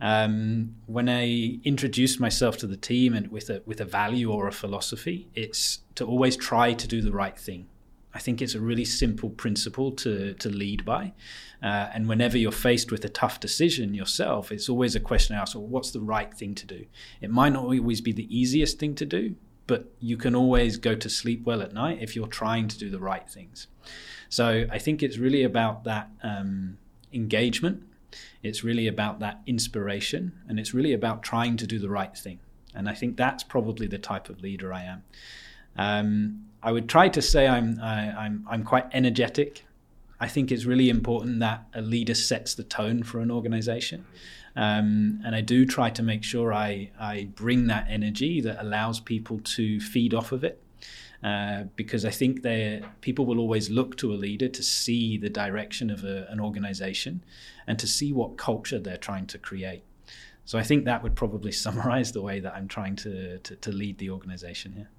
Um, 0.00 0.76
when 0.86 1.08
I 1.08 1.58
introduce 1.64 2.20
myself 2.20 2.56
to 2.58 2.66
the 2.66 2.76
team 2.76 3.14
and 3.14 3.28
with 3.28 3.50
a 3.50 3.62
with 3.66 3.80
a 3.80 3.84
value 3.84 4.30
or 4.30 4.46
a 4.46 4.52
philosophy, 4.52 5.28
it's 5.34 5.80
to 5.96 6.04
always 6.06 6.36
try 6.36 6.72
to 6.72 6.86
do 6.86 7.00
the 7.00 7.12
right 7.12 7.38
thing 7.38 7.66
I 8.14 8.20
think 8.20 8.40
it's 8.40 8.54
a 8.54 8.60
really 8.60 8.84
simple 8.84 9.30
principle 9.30 9.92
to, 9.92 10.34
to 10.34 10.48
lead 10.48 10.84
by. 10.84 11.12
Uh, 11.62 11.88
and 11.94 12.08
whenever 12.08 12.38
you're 12.38 12.50
faced 12.50 12.90
with 12.90 13.04
a 13.04 13.08
tough 13.08 13.38
decision 13.38 13.94
yourself, 13.94 14.50
it's 14.50 14.68
always 14.68 14.94
a 14.96 15.00
question 15.00 15.36
I 15.36 15.40
ask, 15.40 15.54
well, 15.54 15.66
what's 15.66 15.90
the 15.90 16.00
right 16.00 16.32
thing 16.32 16.54
to 16.56 16.66
do? 16.66 16.86
It 17.20 17.30
might 17.30 17.52
not 17.52 17.64
always 17.64 18.00
be 18.00 18.12
the 18.12 18.26
easiest 18.36 18.78
thing 18.78 18.94
to 18.96 19.06
do, 19.06 19.36
but 19.66 19.92
you 20.00 20.16
can 20.16 20.34
always 20.34 20.78
go 20.78 20.94
to 20.94 21.08
sleep 21.08 21.44
well 21.44 21.60
at 21.60 21.72
night 21.72 21.98
if 22.00 22.16
you're 22.16 22.26
trying 22.26 22.68
to 22.68 22.78
do 22.78 22.90
the 22.90 22.98
right 22.98 23.28
things. 23.28 23.66
So 24.28 24.66
I 24.70 24.78
think 24.78 25.02
it's 25.02 25.18
really 25.18 25.42
about 25.42 25.84
that 25.84 26.10
um, 26.22 26.78
engagement. 27.12 27.82
It's 28.42 28.62
really 28.62 28.86
about 28.86 29.18
that 29.20 29.40
inspiration. 29.46 30.32
And 30.48 30.58
it's 30.58 30.72
really 30.74 30.92
about 30.92 31.22
trying 31.22 31.56
to 31.58 31.66
do 31.66 31.78
the 31.78 31.88
right 31.88 32.16
thing. 32.16 32.40
And 32.74 32.88
I 32.88 32.94
think 32.94 33.16
that's 33.16 33.42
probably 33.42 33.86
the 33.86 33.98
type 33.98 34.28
of 34.28 34.40
leader 34.40 34.72
I 34.72 34.84
am. 34.84 35.02
Um, 35.76 36.44
I 36.62 36.72
would 36.72 36.88
try 36.88 37.08
to 37.08 37.22
say 37.22 37.46
I'm 37.46 37.78
I, 37.80 38.04
am 38.04 38.16
i 38.18 38.26
am 38.26 38.46
I'm 38.50 38.62
quite 38.64 38.86
energetic. 38.92 39.64
I 40.20 40.26
think 40.26 40.50
it's 40.50 40.64
really 40.64 40.90
important 40.90 41.38
that 41.40 41.66
a 41.74 41.80
leader 41.80 42.14
sets 42.14 42.54
the 42.54 42.64
tone 42.64 43.04
for 43.04 43.20
an 43.20 43.30
organization. 43.30 44.04
Um, 44.56 45.20
and 45.24 45.36
I 45.36 45.40
do 45.40 45.64
try 45.64 45.90
to 45.90 46.02
make 46.02 46.24
sure 46.24 46.52
I, 46.52 46.90
I 46.98 47.28
bring 47.34 47.68
that 47.68 47.86
energy 47.88 48.40
that 48.40 48.60
allows 48.60 48.98
people 48.98 49.38
to 49.40 49.78
feed 49.78 50.12
off 50.14 50.32
of 50.32 50.42
it. 50.42 50.60
Uh, 51.22 51.64
because 51.74 52.04
I 52.04 52.10
think 52.10 52.46
people 53.00 53.26
will 53.26 53.40
always 53.40 53.70
look 53.70 53.96
to 53.96 54.12
a 54.12 54.14
leader 54.14 54.48
to 54.48 54.62
see 54.62 55.18
the 55.18 55.28
direction 55.28 55.90
of 55.90 56.04
a, 56.04 56.28
an 56.30 56.38
organization 56.38 57.24
and 57.66 57.76
to 57.80 57.88
see 57.88 58.12
what 58.12 58.38
culture 58.38 58.78
they're 58.78 58.96
trying 58.96 59.26
to 59.26 59.38
create. 59.38 59.82
So 60.44 60.58
I 60.58 60.62
think 60.62 60.84
that 60.84 61.02
would 61.02 61.16
probably 61.16 61.50
summarize 61.64 62.12
the 62.12 62.22
way 62.22 62.38
that 62.40 62.54
I'm 62.54 62.68
trying 62.68 62.94
to, 62.96 63.38
to, 63.38 63.56
to 63.56 63.72
lead 63.72 63.98
the 63.98 64.10
organization 64.10 64.72
here. 64.72 64.90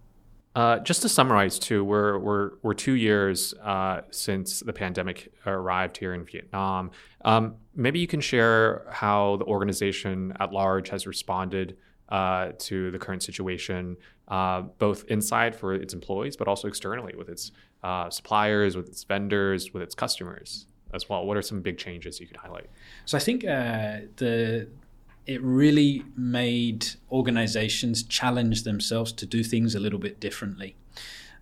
Uh, 0.55 0.79
just 0.79 1.01
to 1.03 1.09
summarize, 1.09 1.57
too, 1.57 1.83
we're 1.85 2.17
we're 2.17 2.51
we're 2.63 2.73
two 2.73 2.93
years 2.93 3.53
uh, 3.63 4.01
since 4.09 4.59
the 4.59 4.73
pandemic 4.73 5.31
arrived 5.45 5.95
here 5.95 6.13
in 6.13 6.25
Vietnam. 6.25 6.91
Um, 7.23 7.55
maybe 7.75 7.99
you 7.99 8.07
can 8.07 8.19
share 8.19 8.85
how 8.91 9.37
the 9.37 9.45
organization 9.45 10.33
at 10.39 10.51
large 10.51 10.89
has 10.89 11.05
responded 11.05 11.77
uh, 12.09 12.53
to 12.57 12.89
the 12.91 12.97
current 12.97 13.23
situation, 13.23 13.95
uh, 14.29 14.61
both 14.77 15.05
inside 15.05 15.55
for 15.55 15.73
its 15.73 15.93
employees, 15.93 16.37
but 16.37 16.47
also 16.47 16.67
externally 16.67 17.15
with 17.17 17.29
its 17.29 17.51
uh, 17.83 18.09
suppliers, 18.09 18.75
with 18.75 18.87
its 18.87 19.03
vendors, 19.03 19.73
with 19.73 19.83
its 19.83 19.95
customers 19.95 20.65
as 20.93 21.07
well. 21.09 21.25
What 21.25 21.37
are 21.37 21.41
some 21.41 21.61
big 21.61 21.77
changes 21.77 22.19
you 22.19 22.27
could 22.27 22.37
highlight? 22.37 22.69
So 23.05 23.17
I 23.17 23.21
think 23.21 23.43
uh, 23.43 23.99
the 24.17 24.67
it 25.25 25.41
really 25.43 26.03
made 26.17 26.87
organizations 27.11 28.01
challenge 28.01 28.63
themselves 28.63 29.11
to 29.11 29.27
do 29.27 29.43
things 29.43 29.75
a 29.75 29.79
little 29.79 29.99
bit 29.99 30.19
differently. 30.19 30.75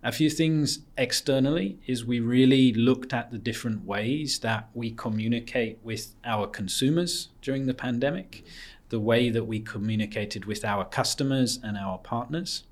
A 0.02 0.12
few 0.12 0.30
things 0.30 0.80
externally 0.96 1.78
is 1.86 2.04
we 2.04 2.20
really 2.20 2.72
looked 2.72 3.12
at 3.12 3.30
the 3.30 3.38
different 3.38 3.84
ways 3.84 4.40
that 4.40 4.68
we 4.74 4.90
communicate 4.90 5.78
with 5.82 6.14
our 6.24 6.46
consumers 6.46 7.30
during 7.40 7.66
the 7.66 7.74
pandemic, 7.74 8.44
the 8.90 9.00
way 9.00 9.30
that 9.30 9.44
we 9.44 9.58
communicated 9.58 10.44
with 10.44 10.64
our 10.64 10.84
customers 10.84 11.58
and 11.64 11.76
our 11.76 11.98
partners, 11.98 12.64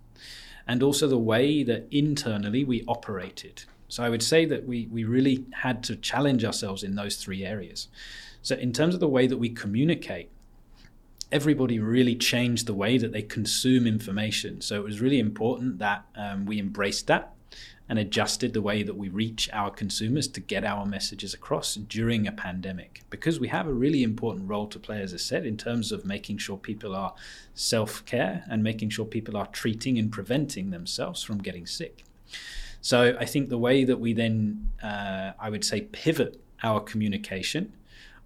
and 0.67 0.83
also 0.83 1.07
the 1.07 1.19
way 1.19 1.63
that 1.63 1.87
internally 1.91 2.65
we 2.65 2.85
operated. 2.89 3.65
So 3.89 4.03
I 4.03 4.09
would 4.09 4.23
say 4.23 4.45
that 4.47 4.67
we, 4.67 4.89
we 4.91 5.05
really 5.05 5.45
had 5.53 5.83
to 5.85 5.97
challenge 5.97 6.45
ourselves 6.45 6.83
in 6.83 6.97
those 6.97 7.17
three 7.17 7.45
areas. 7.45 7.89
So, 8.43 8.57
in 8.57 8.73
terms 8.73 8.95
of 8.95 9.01
the 9.01 9.09
way 9.09 9.27
that 9.27 9.39
we 9.39 9.49
communicate, 9.49 10.31
everybody 11.33 11.79
really 11.79 12.15
changed 12.15 12.67
the 12.67 12.75
way 12.75 12.99
that 12.99 13.13
they 13.13 13.23
consume 13.23 13.87
information. 13.87 14.61
So 14.61 14.77
it 14.77 14.85
was 14.85 15.01
really 15.01 15.19
important 15.19 15.79
that 15.81 16.05
um, 16.15 16.47
we 16.47 16.59
embraced 16.61 17.09
that 17.09 17.33
and 17.89 17.99
adjusted 17.99 18.53
the 18.53 18.63
way 18.63 18.83
that 18.83 18.97
we 18.97 19.09
reach 19.09 19.49
our 19.53 19.71
consumers 19.71 20.27
to 20.27 20.41
get 20.41 20.65
our 20.65 20.85
messages 20.85 21.33
across 21.33 21.77
during 21.77 22.27
a 22.27 22.33
pandemic. 22.33 23.03
Because 23.11 23.39
we 23.39 23.49
have 23.49 23.67
a 23.67 23.73
really 23.73 24.03
important 24.03 24.49
role 24.49 24.67
to 24.67 24.79
play 24.79 25.01
as 25.01 25.15
i 25.15 25.17
said 25.17 25.47
in 25.47 25.57
terms 25.57 25.93
of 25.93 26.05
making 26.05 26.39
sure 26.39 26.57
people 26.57 26.95
are 26.95 27.15
self-care 27.55 28.45
and 28.51 28.63
making 28.63 28.91
sure 28.91 29.05
people 29.05 29.37
are 29.37 29.47
treating 29.47 29.99
and 29.99 30.11
preventing 30.11 30.71
themselves 30.71 31.23
from 31.23 31.39
getting 31.39 31.67
sick. 31.67 32.05
So 32.81 33.17
i 33.21 33.25
think 33.25 33.49
the 33.49 33.59
way 33.59 33.85
that 33.85 34.01
we 34.01 34.13
then 34.13 34.71
uh, 34.83 35.33
i 35.39 35.51
would 35.51 35.65
say 35.65 35.83
pivot 35.83 36.41
our 36.63 36.81
communication 36.81 37.73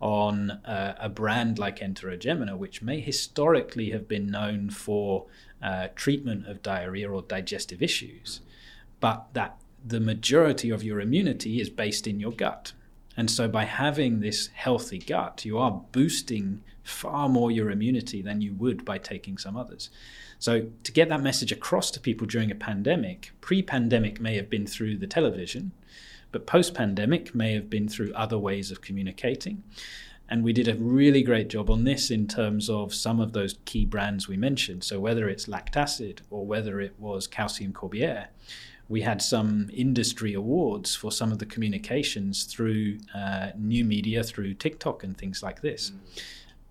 on 0.01 0.51
uh, 0.51 0.95
a 0.99 1.09
brand 1.09 1.59
like 1.59 1.81
Enterogermina, 1.81 2.57
which 2.57 2.81
may 2.81 3.01
historically 3.01 3.91
have 3.91 4.09
been 4.09 4.31
known 4.31 4.71
for 4.71 5.27
uh, 5.63 5.89
treatment 5.95 6.47
of 6.47 6.63
diarrhea 6.63 7.11
or 7.11 7.21
digestive 7.23 7.83
issues, 7.83 8.41
but 9.01 9.27
that 9.33 9.57
the 9.85 10.01
majority 10.01 10.71
of 10.71 10.85
your 10.85 11.01
immunity 11.01 11.61
is 11.61 11.71
based 11.71 12.07
in 12.07 12.21
your 12.21 12.33
gut. 12.33 12.73
And 13.17 13.31
so, 13.31 13.49
by 13.49 13.65
having 13.65 14.21
this 14.21 14.49
healthy 14.55 14.99
gut, 14.99 15.45
you 15.45 15.59
are 15.59 15.83
boosting 15.93 16.63
far 16.83 17.29
more 17.29 17.51
your 17.51 17.71
immunity 17.71 18.23
than 18.23 18.41
you 18.41 18.55
would 18.55 18.85
by 18.85 18.99
taking 18.99 19.39
some 19.39 19.57
others. 19.57 19.91
So, 20.39 20.67
to 20.85 20.93
get 20.93 21.09
that 21.09 21.23
message 21.23 21.53
across 21.53 21.91
to 21.93 22.01
people 22.01 22.27
during 22.27 22.51
a 22.51 22.55
pandemic, 22.55 23.33
pre 23.41 23.63
pandemic 23.63 24.21
may 24.21 24.37
have 24.37 24.49
been 24.49 24.67
through 24.67 24.99
the 24.99 25.07
television, 25.07 25.73
but 26.33 26.47
post 26.47 26.75
pandemic 26.75 27.35
may 27.35 27.53
have 27.55 27.69
been 27.69 27.89
through 27.89 28.13
other 28.15 28.39
ways 28.39 28.71
of 28.71 28.81
communicating. 28.81 29.63
And 30.29 30.45
we 30.45 30.53
did 30.53 30.69
a 30.69 30.77
really 30.77 31.25
great 31.25 31.49
job 31.49 31.69
on 31.71 31.83
this 31.83 32.09
in 32.09 32.29
terms 32.29 32.71
of 32.71 32.95
some 32.95 33.19
of 33.19 33.33
those 33.33 33.59
key 33.65 33.85
brands 33.85 34.29
we 34.29 34.37
mentioned. 34.37 34.85
So, 34.85 35.01
whether 35.01 35.29
it's 35.29 35.47
Lactacid 35.47 36.21
or 36.31 36.47
whether 36.47 36.81
it 36.81 36.95
was 36.99 37.27
Calcium 37.27 37.73
Corbière, 37.73 38.29
we 38.91 39.01
had 39.01 39.23
some 39.23 39.71
industry 39.73 40.35
awards 40.35 40.97
for 40.97 41.13
some 41.13 41.31
of 41.31 41.39
the 41.39 41.47
communications 41.47 42.43
through 42.43 42.99
uh, 43.15 43.51
new 43.57 43.85
media, 43.85 44.25
through 44.25 44.53
TikTok 44.53 45.05
and 45.05 45.17
things 45.17 45.45
like 45.45 45.63
this. 45.63 45.91
Mm. 45.91 46.23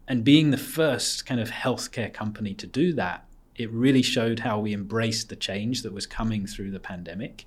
And 0.10 0.24
being 0.26 0.52
the 0.52 0.58
first 0.58 1.26
kind 1.26 1.40
of 1.40 1.50
healthcare 1.50 2.14
company 2.14 2.54
to 2.56 2.68
do 2.68 2.92
that, 2.94 3.26
it 3.56 3.72
really 3.72 4.02
showed 4.02 4.40
how 4.40 4.60
we 4.60 4.74
embraced 4.74 5.30
the 5.30 5.38
change 5.38 5.82
that 5.84 5.94
was 5.94 6.06
coming 6.06 6.46
through 6.46 6.72
the 6.72 6.80
pandemic 6.80 7.46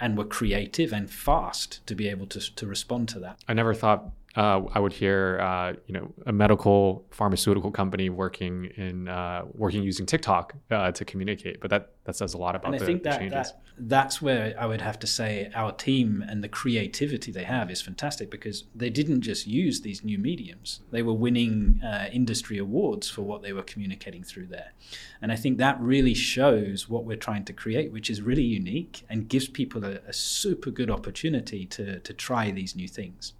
and 0.00 0.16
were 0.16 0.24
creative 0.24 0.92
and 0.92 1.10
fast 1.10 1.86
to 1.86 1.94
be 1.94 2.08
able 2.08 2.26
to, 2.28 2.40
to 2.54 2.66
respond 2.66 3.10
to 3.10 3.18
that. 3.20 3.38
I 3.46 3.52
never 3.52 3.74
thought 3.74 4.10
uh, 4.36 4.62
I 4.72 4.78
would 4.78 4.92
hear, 4.92 5.38
uh, 5.40 5.74
you 5.86 5.94
know, 5.94 6.12
a 6.26 6.32
medical 6.32 7.04
pharmaceutical 7.10 7.70
company 7.70 8.08
working 8.08 8.66
in 8.76 9.08
uh, 9.08 9.42
working 9.52 9.82
using 9.82 10.06
TikTok 10.06 10.54
uh, 10.70 10.90
to 10.92 11.04
communicate. 11.04 11.60
But 11.60 11.70
that 11.70 11.90
that 12.04 12.16
says 12.16 12.34
a 12.34 12.38
lot 12.38 12.56
about 12.56 12.66
and 12.66 12.76
I 12.76 12.78
the, 12.78 12.86
think 12.86 13.02
the 13.02 13.10
that, 13.10 13.18
changes. 13.18 13.52
that 13.52 13.62
that's 13.78 14.20
where 14.20 14.54
I 14.58 14.66
would 14.66 14.80
have 14.80 14.98
to 15.00 15.06
say 15.06 15.50
our 15.54 15.72
team 15.72 16.24
and 16.28 16.42
the 16.42 16.48
creativity 16.48 17.32
they 17.32 17.44
have 17.44 17.70
is 17.70 17.80
fantastic 17.80 18.30
because 18.30 18.64
they 18.74 18.90
didn't 18.90 19.22
just 19.22 19.46
use 19.46 19.80
these 19.80 20.04
new 20.04 20.18
mediums; 20.18 20.80
they 20.90 21.02
were 21.02 21.12
winning 21.14 21.80
uh, 21.82 22.08
industry 22.12 22.58
awards 22.58 23.08
for 23.08 23.22
what 23.22 23.42
they 23.42 23.52
were 23.52 23.62
communicating 23.62 24.24
through 24.24 24.46
there. 24.46 24.72
And 25.20 25.32
I 25.32 25.36
think 25.36 25.58
that 25.58 25.80
really 25.80 26.14
shows 26.14 26.88
what 26.88 27.04
we're 27.04 27.16
trying 27.16 27.44
to 27.46 27.52
create, 27.52 27.92
which 27.92 28.10
is 28.10 28.20
really 28.20 28.42
unique 28.42 29.04
and 29.08 29.28
gives 29.28 29.48
people 29.48 29.84
a, 29.84 30.00
a 30.06 30.12
super 30.12 30.70
good 30.70 30.90
opportunity 30.90 31.64
to 31.66 32.00
to 32.00 32.12
try 32.12 32.50
these 32.50 32.76
new 32.76 32.88
things. 32.88 33.32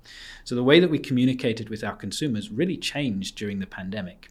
So 0.45 0.55
the 0.55 0.65
way 0.65 0.81
that 0.81 0.91
we 0.91 0.99
communicated 0.99 1.69
with 1.69 1.85
our 1.85 1.97
consumers 1.97 2.51
really 2.51 2.77
changed 2.77 3.37
during 3.37 3.59
the 3.59 3.67
pandemic 3.67 4.31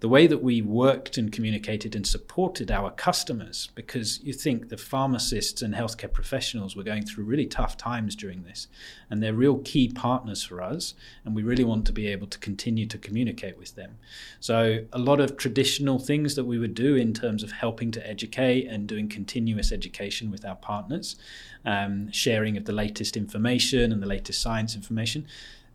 the 0.00 0.08
way 0.08 0.28
that 0.28 0.42
we 0.42 0.62
worked 0.62 1.18
and 1.18 1.32
communicated 1.32 1.96
and 1.96 2.06
supported 2.06 2.70
our 2.70 2.90
customers, 2.92 3.68
because 3.74 4.22
you 4.22 4.32
think 4.32 4.68
the 4.68 4.76
pharmacists 4.76 5.60
and 5.60 5.74
healthcare 5.74 6.12
professionals 6.12 6.76
were 6.76 6.84
going 6.84 7.04
through 7.04 7.24
really 7.24 7.46
tough 7.46 7.76
times 7.76 8.14
during 8.14 8.44
this, 8.44 8.68
and 9.10 9.20
they're 9.20 9.34
real 9.34 9.58
key 9.58 9.88
partners 9.88 10.44
for 10.44 10.62
us, 10.62 10.94
and 11.24 11.34
we 11.34 11.42
really 11.42 11.64
want 11.64 11.84
to 11.84 11.92
be 11.92 12.06
able 12.06 12.28
to 12.28 12.38
continue 12.38 12.86
to 12.86 12.96
communicate 12.96 13.58
with 13.58 13.74
them. 13.74 13.98
So, 14.38 14.84
a 14.92 14.98
lot 15.00 15.18
of 15.18 15.36
traditional 15.36 15.98
things 15.98 16.36
that 16.36 16.44
we 16.44 16.58
would 16.58 16.74
do 16.74 16.94
in 16.94 17.12
terms 17.12 17.42
of 17.42 17.50
helping 17.50 17.90
to 17.92 18.08
educate 18.08 18.68
and 18.68 18.86
doing 18.86 19.08
continuous 19.08 19.72
education 19.72 20.30
with 20.30 20.44
our 20.44 20.56
partners, 20.56 21.16
um, 21.64 22.12
sharing 22.12 22.56
of 22.56 22.66
the 22.66 22.72
latest 22.72 23.16
information 23.16 23.90
and 23.90 24.00
the 24.00 24.06
latest 24.06 24.40
science 24.40 24.76
information 24.76 25.26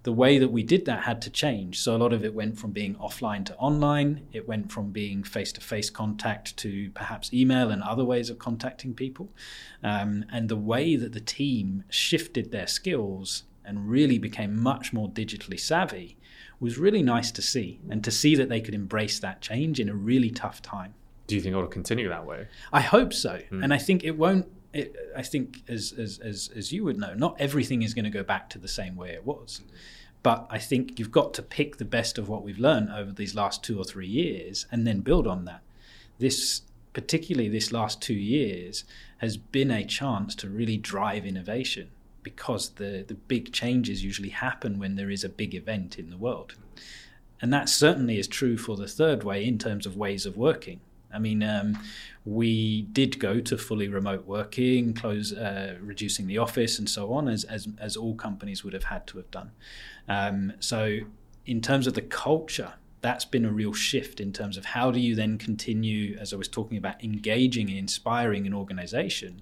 the 0.03 0.11
way 0.11 0.37
that 0.37 0.49
we 0.49 0.63
did 0.63 0.85
that 0.85 1.03
had 1.03 1.21
to 1.21 1.29
change. 1.29 1.79
So 1.79 1.95
a 1.95 1.97
lot 1.97 2.11
of 2.11 2.25
it 2.25 2.33
went 2.33 2.59
from 2.59 2.71
being 2.71 2.95
offline 2.95 3.45
to 3.45 3.55
online. 3.55 4.27
It 4.33 4.47
went 4.47 4.71
from 4.71 4.91
being 4.91 5.23
face 5.23 5.53
to 5.53 5.61
face 5.61 5.89
contact 5.89 6.57
to 6.57 6.91
perhaps 6.91 7.33
email 7.33 7.69
and 7.69 7.81
other 7.81 8.03
ways 8.03 8.29
of 8.29 8.37
contacting 8.37 8.93
people. 8.93 9.31
Um, 9.81 10.25
and 10.31 10.49
the 10.49 10.57
way 10.57 10.97
that 10.97 11.13
the 11.13 11.21
team 11.21 11.85
shifted 11.89 12.51
their 12.51 12.67
skills 12.67 13.43
and 13.65 13.89
really 13.89 14.17
became 14.17 14.61
much 14.61 14.91
more 14.91 15.07
digitally 15.07 15.59
savvy 15.59 16.17
was 16.59 16.77
really 16.77 17.01
nice 17.01 17.31
to 17.31 17.41
see 17.41 17.79
and 17.89 18.03
to 18.03 18.11
see 18.11 18.35
that 18.35 18.49
they 18.49 18.59
could 18.59 18.75
embrace 18.75 19.19
that 19.19 19.41
change 19.41 19.79
in 19.79 19.87
a 19.87 19.95
really 19.95 20.29
tough 20.29 20.61
time. 20.61 20.93
Do 21.27 21.35
you 21.35 21.41
think 21.41 21.55
it'll 21.55 21.67
continue 21.67 22.09
that 22.09 22.25
way? 22.25 22.47
I 22.73 22.81
hope 22.81 23.13
so. 23.13 23.41
Mm. 23.51 23.63
And 23.63 23.73
I 23.73 23.77
think 23.77 24.03
it 24.03 24.17
won't 24.17 24.51
it, 24.73 24.95
I 25.15 25.21
think, 25.21 25.61
as, 25.67 25.93
as, 25.97 26.19
as, 26.19 26.49
as 26.55 26.71
you 26.71 26.83
would 26.83 26.99
know, 26.99 27.13
not 27.13 27.39
everything 27.39 27.83
is 27.83 27.93
going 27.93 28.05
to 28.05 28.11
go 28.11 28.23
back 28.23 28.49
to 28.51 28.59
the 28.59 28.67
same 28.67 28.95
way 28.95 29.11
it 29.11 29.25
was. 29.25 29.61
But 30.23 30.47
I 30.49 30.57
think 30.57 30.97
you've 30.97 31.11
got 31.11 31.33
to 31.35 31.43
pick 31.43 31.77
the 31.77 31.85
best 31.85 32.17
of 32.17 32.29
what 32.29 32.43
we've 32.43 32.57
learned 32.57 32.89
over 32.89 33.11
these 33.11 33.35
last 33.35 33.63
two 33.63 33.77
or 33.77 33.83
three 33.83 34.07
years 34.07 34.65
and 34.71 34.87
then 34.87 35.01
build 35.01 35.27
on 35.27 35.45
that. 35.45 35.61
This, 36.17 36.61
particularly 36.93 37.49
this 37.49 37.71
last 37.71 38.01
two 38.01 38.13
years, 38.13 38.85
has 39.17 39.37
been 39.37 39.69
a 39.69 39.85
chance 39.85 40.33
to 40.35 40.49
really 40.49 40.77
drive 40.77 41.25
innovation 41.25 41.89
because 42.23 42.69
the, 42.71 43.03
the 43.05 43.15
big 43.15 43.51
changes 43.51 44.03
usually 44.03 44.29
happen 44.29 44.79
when 44.79 44.95
there 44.95 45.09
is 45.09 45.25
a 45.25 45.29
big 45.29 45.53
event 45.53 45.99
in 45.99 46.09
the 46.09 46.17
world. 46.17 46.55
And 47.41 47.51
that 47.51 47.67
certainly 47.67 48.17
is 48.17 48.27
true 48.27 48.57
for 48.57 48.77
the 48.77 48.87
third 48.87 49.25
way 49.25 49.45
in 49.45 49.57
terms 49.57 49.85
of 49.85 49.97
ways 49.97 50.25
of 50.25 50.37
working. 50.37 50.79
I 51.13 51.19
mean, 51.19 51.43
um, 51.43 51.77
we 52.25 52.83
did 52.83 53.19
go 53.19 53.39
to 53.41 53.57
fully 53.57 53.87
remote 53.87 54.25
working, 54.25 54.93
close, 54.93 55.33
uh, 55.33 55.75
reducing 55.81 56.27
the 56.27 56.37
office, 56.37 56.79
and 56.79 56.89
so 56.89 57.13
on, 57.13 57.27
as, 57.27 57.43
as 57.45 57.67
as 57.79 57.97
all 57.97 58.15
companies 58.15 58.63
would 58.63 58.73
have 58.73 58.85
had 58.85 59.05
to 59.07 59.17
have 59.17 59.29
done. 59.31 59.51
Um, 60.07 60.53
so, 60.59 60.99
in 61.45 61.61
terms 61.61 61.87
of 61.87 61.93
the 61.93 62.01
culture, 62.01 62.73
that's 63.01 63.25
been 63.25 63.43
a 63.43 63.51
real 63.51 63.73
shift 63.73 64.21
in 64.21 64.31
terms 64.31 64.55
of 64.57 64.65
how 64.65 64.89
do 64.89 64.99
you 64.99 65.13
then 65.13 65.37
continue, 65.37 66.17
as 66.17 66.33
I 66.33 66.37
was 66.37 66.47
talking 66.47 66.77
about, 66.77 67.03
engaging 67.03 67.69
and 67.69 67.77
inspiring 67.77 68.47
an 68.47 68.53
organization, 68.53 69.41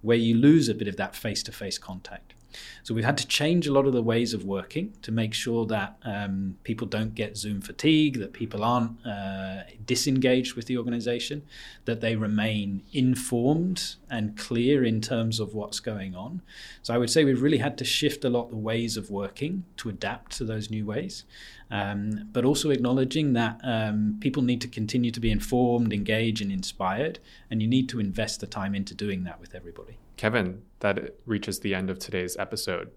where 0.00 0.16
you 0.16 0.34
lose 0.34 0.68
a 0.70 0.74
bit 0.74 0.88
of 0.88 0.96
that 0.96 1.14
face-to-face 1.14 1.78
contact. 1.78 2.34
So 2.82 2.94
we've 2.94 3.04
had 3.04 3.18
to 3.18 3.26
change 3.26 3.66
a 3.66 3.72
lot 3.72 3.86
of 3.86 3.92
the 3.92 4.02
ways 4.02 4.34
of 4.34 4.44
working 4.44 4.94
to 5.02 5.12
make 5.12 5.34
sure 5.34 5.66
that 5.66 5.96
um, 6.04 6.56
people 6.64 6.86
don't 6.86 7.14
get 7.14 7.36
Zoom 7.36 7.60
fatigue, 7.60 8.18
that 8.18 8.32
people 8.32 8.62
aren't 8.64 9.04
uh, 9.06 9.62
disengaged 9.84 10.54
with 10.54 10.66
the 10.66 10.78
organization, 10.78 11.42
that 11.84 12.00
they 12.00 12.16
remain 12.16 12.82
informed 12.92 13.96
and 14.10 14.36
clear 14.36 14.84
in 14.84 15.00
terms 15.00 15.40
of 15.40 15.54
what's 15.54 15.80
going 15.80 16.14
on. 16.14 16.42
So 16.82 16.94
I 16.94 16.98
would 16.98 17.10
say 17.10 17.24
we've 17.24 17.42
really 17.42 17.58
had 17.58 17.78
to 17.78 17.84
shift 17.84 18.24
a 18.24 18.30
lot 18.30 18.50
the 18.50 18.56
ways 18.56 18.96
of 18.96 19.10
working 19.10 19.64
to 19.78 19.88
adapt 19.88 20.32
to 20.38 20.44
those 20.44 20.70
new 20.70 20.84
ways. 20.86 21.24
Um, 21.70 22.28
but 22.32 22.44
also 22.44 22.68
acknowledging 22.68 23.32
that 23.32 23.58
um, 23.64 24.18
people 24.20 24.42
need 24.42 24.60
to 24.60 24.68
continue 24.68 25.10
to 25.10 25.20
be 25.20 25.30
informed, 25.30 25.90
engaged, 25.94 26.42
and 26.42 26.52
inspired, 26.52 27.18
and 27.50 27.62
you 27.62 27.68
need 27.68 27.88
to 27.88 27.98
invest 27.98 28.40
the 28.40 28.46
time 28.46 28.74
into 28.74 28.94
doing 28.94 29.24
that 29.24 29.40
with 29.40 29.54
everybody. 29.54 29.96
Kevin, 30.18 30.62
that 30.82 31.16
reaches 31.26 31.60
the 31.60 31.74
end 31.74 31.90
of 31.90 31.98
today's 31.98 32.36
episode. 32.36 32.90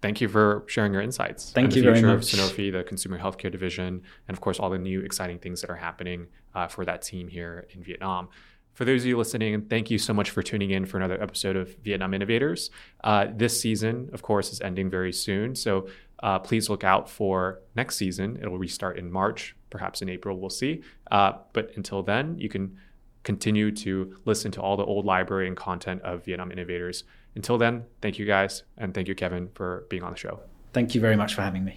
Thank 0.00 0.20
you 0.20 0.28
for 0.28 0.64
sharing 0.66 0.92
your 0.92 1.02
insights. 1.02 1.52
Thank 1.52 1.74
you 1.76 1.82
very 1.82 2.00
much. 2.00 2.32
Of 2.32 2.40
Sanofi, 2.40 2.72
the 2.72 2.84
consumer 2.84 3.18
healthcare 3.18 3.50
division, 3.50 4.02
and 4.28 4.34
of 4.34 4.40
course, 4.40 4.58
all 4.58 4.70
the 4.70 4.78
new 4.78 5.00
exciting 5.00 5.38
things 5.38 5.60
that 5.60 5.68
are 5.68 5.76
happening 5.76 6.28
uh, 6.54 6.68
for 6.68 6.84
that 6.86 7.02
team 7.02 7.28
here 7.28 7.66
in 7.70 7.82
Vietnam. 7.82 8.28
For 8.72 8.84
those 8.86 9.02
of 9.02 9.08
you 9.08 9.18
listening, 9.18 9.60
thank 9.66 9.90
you 9.90 9.98
so 9.98 10.14
much 10.14 10.30
for 10.30 10.42
tuning 10.42 10.70
in 10.70 10.86
for 10.86 10.96
another 10.96 11.20
episode 11.22 11.56
of 11.56 11.76
Vietnam 11.78 12.14
Innovators. 12.14 12.70
Uh, 13.04 13.26
this 13.34 13.60
season, 13.60 14.08
of 14.12 14.22
course, 14.22 14.52
is 14.52 14.60
ending 14.62 14.88
very 14.88 15.12
soon. 15.12 15.54
So 15.54 15.88
uh, 16.22 16.38
please 16.38 16.70
look 16.70 16.84
out 16.84 17.10
for 17.10 17.60
next 17.74 17.96
season. 17.96 18.38
It'll 18.40 18.58
restart 18.58 18.98
in 18.98 19.10
March, 19.10 19.54
perhaps 19.68 20.00
in 20.00 20.08
April, 20.08 20.38
we'll 20.38 20.50
see. 20.50 20.82
Uh, 21.10 21.32
but 21.52 21.72
until 21.76 22.02
then, 22.02 22.38
you 22.38 22.48
can 22.48 22.78
continue 23.22 23.70
to 23.70 24.16
listen 24.24 24.50
to 24.52 24.62
all 24.62 24.76
the 24.76 24.84
old 24.84 25.04
library 25.04 25.46
and 25.46 25.56
content 25.56 26.00
of 26.02 26.24
Vietnam 26.24 26.50
Innovators. 26.50 27.04
Until 27.34 27.58
then, 27.58 27.82
thank 28.02 28.18
you 28.18 28.26
guys, 28.26 28.62
and 28.76 28.94
thank 28.94 29.08
you, 29.08 29.14
Kevin, 29.14 29.48
for 29.54 29.86
being 29.90 30.02
on 30.02 30.12
the 30.12 30.18
show. 30.18 30.38
Thank 30.72 30.94
you 30.94 31.00
very 31.00 31.16
much 31.16 31.36
for 31.36 31.42
having 31.42 31.64
me. 31.64 31.72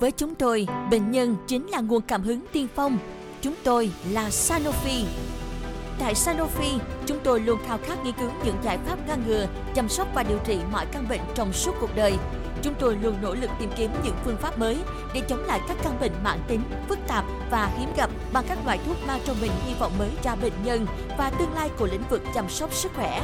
Với 0.00 0.10
chúng 0.10 0.34
tôi, 0.34 0.66
bệnh 0.90 1.10
nhân 1.10 1.36
chính 1.46 1.66
là 1.66 1.80
nguồn 1.80 2.02
cảm 2.02 2.22
hứng 2.22 2.44
tiên 2.52 2.66
phong. 2.74 2.98
Chúng 3.40 3.54
tôi 3.64 3.90
là 4.10 4.28
Sanofi. 4.28 5.04
Tại 5.98 6.14
Sanofi, 6.14 6.78
chúng 7.06 7.18
tôi 7.24 7.40
luôn 7.40 7.58
khao 7.66 7.78
khát 7.78 8.04
nghiên 8.04 8.14
cứu 8.20 8.30
những 8.44 8.56
giải 8.62 8.78
pháp 8.78 9.08
ngăn 9.08 9.22
ngừa, 9.26 9.46
chăm 9.74 9.88
sóc 9.88 10.08
và 10.14 10.22
điều 10.22 10.38
trị 10.44 10.58
mọi 10.72 10.86
căn 10.92 11.06
bệnh 11.08 11.20
trong 11.34 11.52
suốt 11.52 11.72
cuộc 11.80 11.96
đời– 11.96 12.12
Chúng 12.62 12.74
tôi 12.74 12.96
luôn 12.96 13.16
nỗ 13.22 13.34
lực 13.34 13.50
tìm 13.58 13.70
kiếm 13.76 13.90
những 14.04 14.14
phương 14.24 14.36
pháp 14.36 14.58
mới 14.58 14.78
để 15.14 15.20
chống 15.28 15.44
lại 15.44 15.60
các 15.68 15.76
căn 15.82 16.00
bệnh 16.00 16.12
mãn 16.24 16.38
tính, 16.48 16.62
phức 16.88 16.98
tạp 17.08 17.24
và 17.50 17.70
hiếm 17.78 17.88
gặp 17.96 18.10
bằng 18.32 18.44
các 18.48 18.58
loại 18.66 18.78
thuốc 18.86 18.96
mang 19.06 19.20
trong 19.24 19.36
mình 19.40 19.50
hy 19.66 19.74
vọng 19.74 19.92
mới 19.98 20.10
cho 20.22 20.36
bệnh 20.42 20.52
nhân 20.64 20.86
và 21.18 21.30
tương 21.30 21.54
lai 21.54 21.70
của 21.78 21.86
lĩnh 21.86 22.02
vực 22.10 22.22
chăm 22.34 22.48
sóc 22.48 22.74
sức 22.74 22.92
khỏe. 22.94 23.22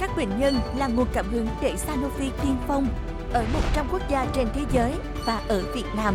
Các 0.00 0.10
bệnh 0.16 0.40
nhân 0.40 0.54
là 0.76 0.86
nguồn 0.86 1.06
cảm 1.12 1.28
hứng 1.32 1.48
để 1.60 1.74
Sanofi 1.74 2.30
tiên 2.42 2.56
phong 2.68 2.86
ở 3.32 3.44
100 3.52 3.86
quốc 3.92 4.02
gia 4.08 4.26
trên 4.34 4.48
thế 4.54 4.62
giới 4.72 4.92
và 5.26 5.40
ở 5.48 5.62
Việt 5.74 5.86
Nam. 5.96 6.14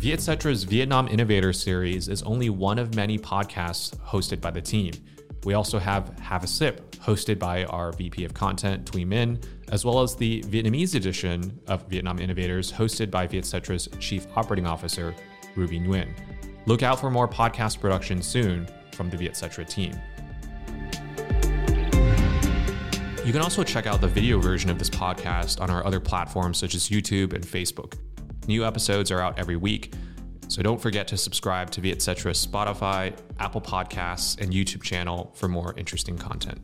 Vietcetera's 0.00 0.64
Vietnam 0.64 1.08
Innovator 1.08 1.52
Series 1.52 2.08
is 2.08 2.22
only 2.22 2.48
one 2.48 2.78
of 2.78 2.94
many 2.94 3.18
podcasts 3.18 3.94
hosted 3.98 4.40
by 4.40 4.50
the 4.50 4.60
team. 4.62 4.94
We 5.44 5.52
also 5.52 5.78
have 5.78 6.18
Have 6.20 6.42
a 6.42 6.46
Sip, 6.46 6.92
hosted 6.92 7.38
by 7.38 7.64
our 7.64 7.92
VP 7.92 8.24
of 8.24 8.32
Content, 8.32 8.90
Thuy 8.90 9.06
Minh, 9.06 9.44
as 9.70 9.84
well 9.84 10.00
as 10.00 10.16
the 10.16 10.42
Vietnamese 10.44 10.94
edition 10.94 11.60
of 11.66 11.86
Vietnam 11.88 12.18
Innovators, 12.18 12.72
hosted 12.72 13.10
by 13.10 13.26
Vietcetera's 13.26 13.90
Chief 13.98 14.26
Operating 14.36 14.66
Officer, 14.66 15.14
Ruby 15.54 15.78
Nguyen. 15.78 16.08
Look 16.64 16.82
out 16.82 16.98
for 16.98 17.10
more 17.10 17.28
podcast 17.28 17.78
production 17.78 18.22
soon 18.22 18.66
from 18.92 19.10
the 19.10 19.18
Vietcetera 19.18 19.66
team. 19.66 19.92
You 23.22 23.32
can 23.32 23.42
also 23.42 23.62
check 23.62 23.86
out 23.86 24.00
the 24.00 24.08
video 24.08 24.40
version 24.40 24.70
of 24.70 24.78
this 24.78 24.88
podcast 24.88 25.60
on 25.60 25.68
our 25.68 25.84
other 25.84 26.00
platforms 26.00 26.56
such 26.56 26.74
as 26.74 26.88
YouTube 26.88 27.34
and 27.34 27.44
Facebook. 27.44 27.98
New 28.46 28.64
episodes 28.64 29.10
are 29.10 29.20
out 29.20 29.38
every 29.38 29.56
week, 29.56 29.92
so 30.48 30.62
don't 30.62 30.80
forget 30.80 31.06
to 31.08 31.16
subscribe 31.16 31.70
to 31.70 31.80
Vietcetera's 31.80 32.44
Spotify, 32.44 33.16
Apple 33.38 33.60
Podcasts, 33.60 34.40
and 34.40 34.52
YouTube 34.52 34.82
channel 34.82 35.30
for 35.34 35.46
more 35.46 35.74
interesting 35.76 36.18
content. 36.18 36.58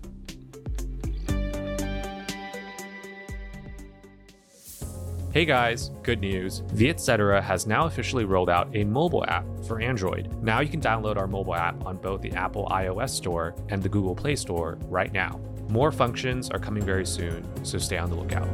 Hey 5.33 5.45
guys, 5.45 5.91
good 6.03 6.21
news. 6.21 6.63
Vietcetera 6.73 7.43
has 7.43 7.67
now 7.67 7.85
officially 7.85 8.25
rolled 8.25 8.49
out 8.49 8.75
a 8.75 8.85
mobile 8.85 9.25
app 9.29 9.45
for 9.67 9.81
Android. 9.83 10.33
Now 10.43 10.61
you 10.61 10.69
can 10.71 10.81
download 10.81 11.19
our 11.19 11.27
mobile 11.27 11.55
app 11.55 11.85
on 11.85 11.99
both 11.99 12.23
the 12.23 12.33
Apple 12.33 12.67
iOS 12.73 13.11
Store 13.11 13.55
and 13.69 13.83
the 13.83 13.89
Google 13.91 14.15
Play 14.15 14.35
Store 14.35 14.79
right 14.85 15.13
now. 15.13 15.39
More 15.69 15.93
functions 15.93 16.49
are 16.49 16.59
coming 16.59 16.83
very 16.83 17.05
soon, 17.05 17.47
so 17.67 17.77
stay 17.77 17.99
on 17.99 18.09
the 18.09 18.17
lookout. 18.17 18.49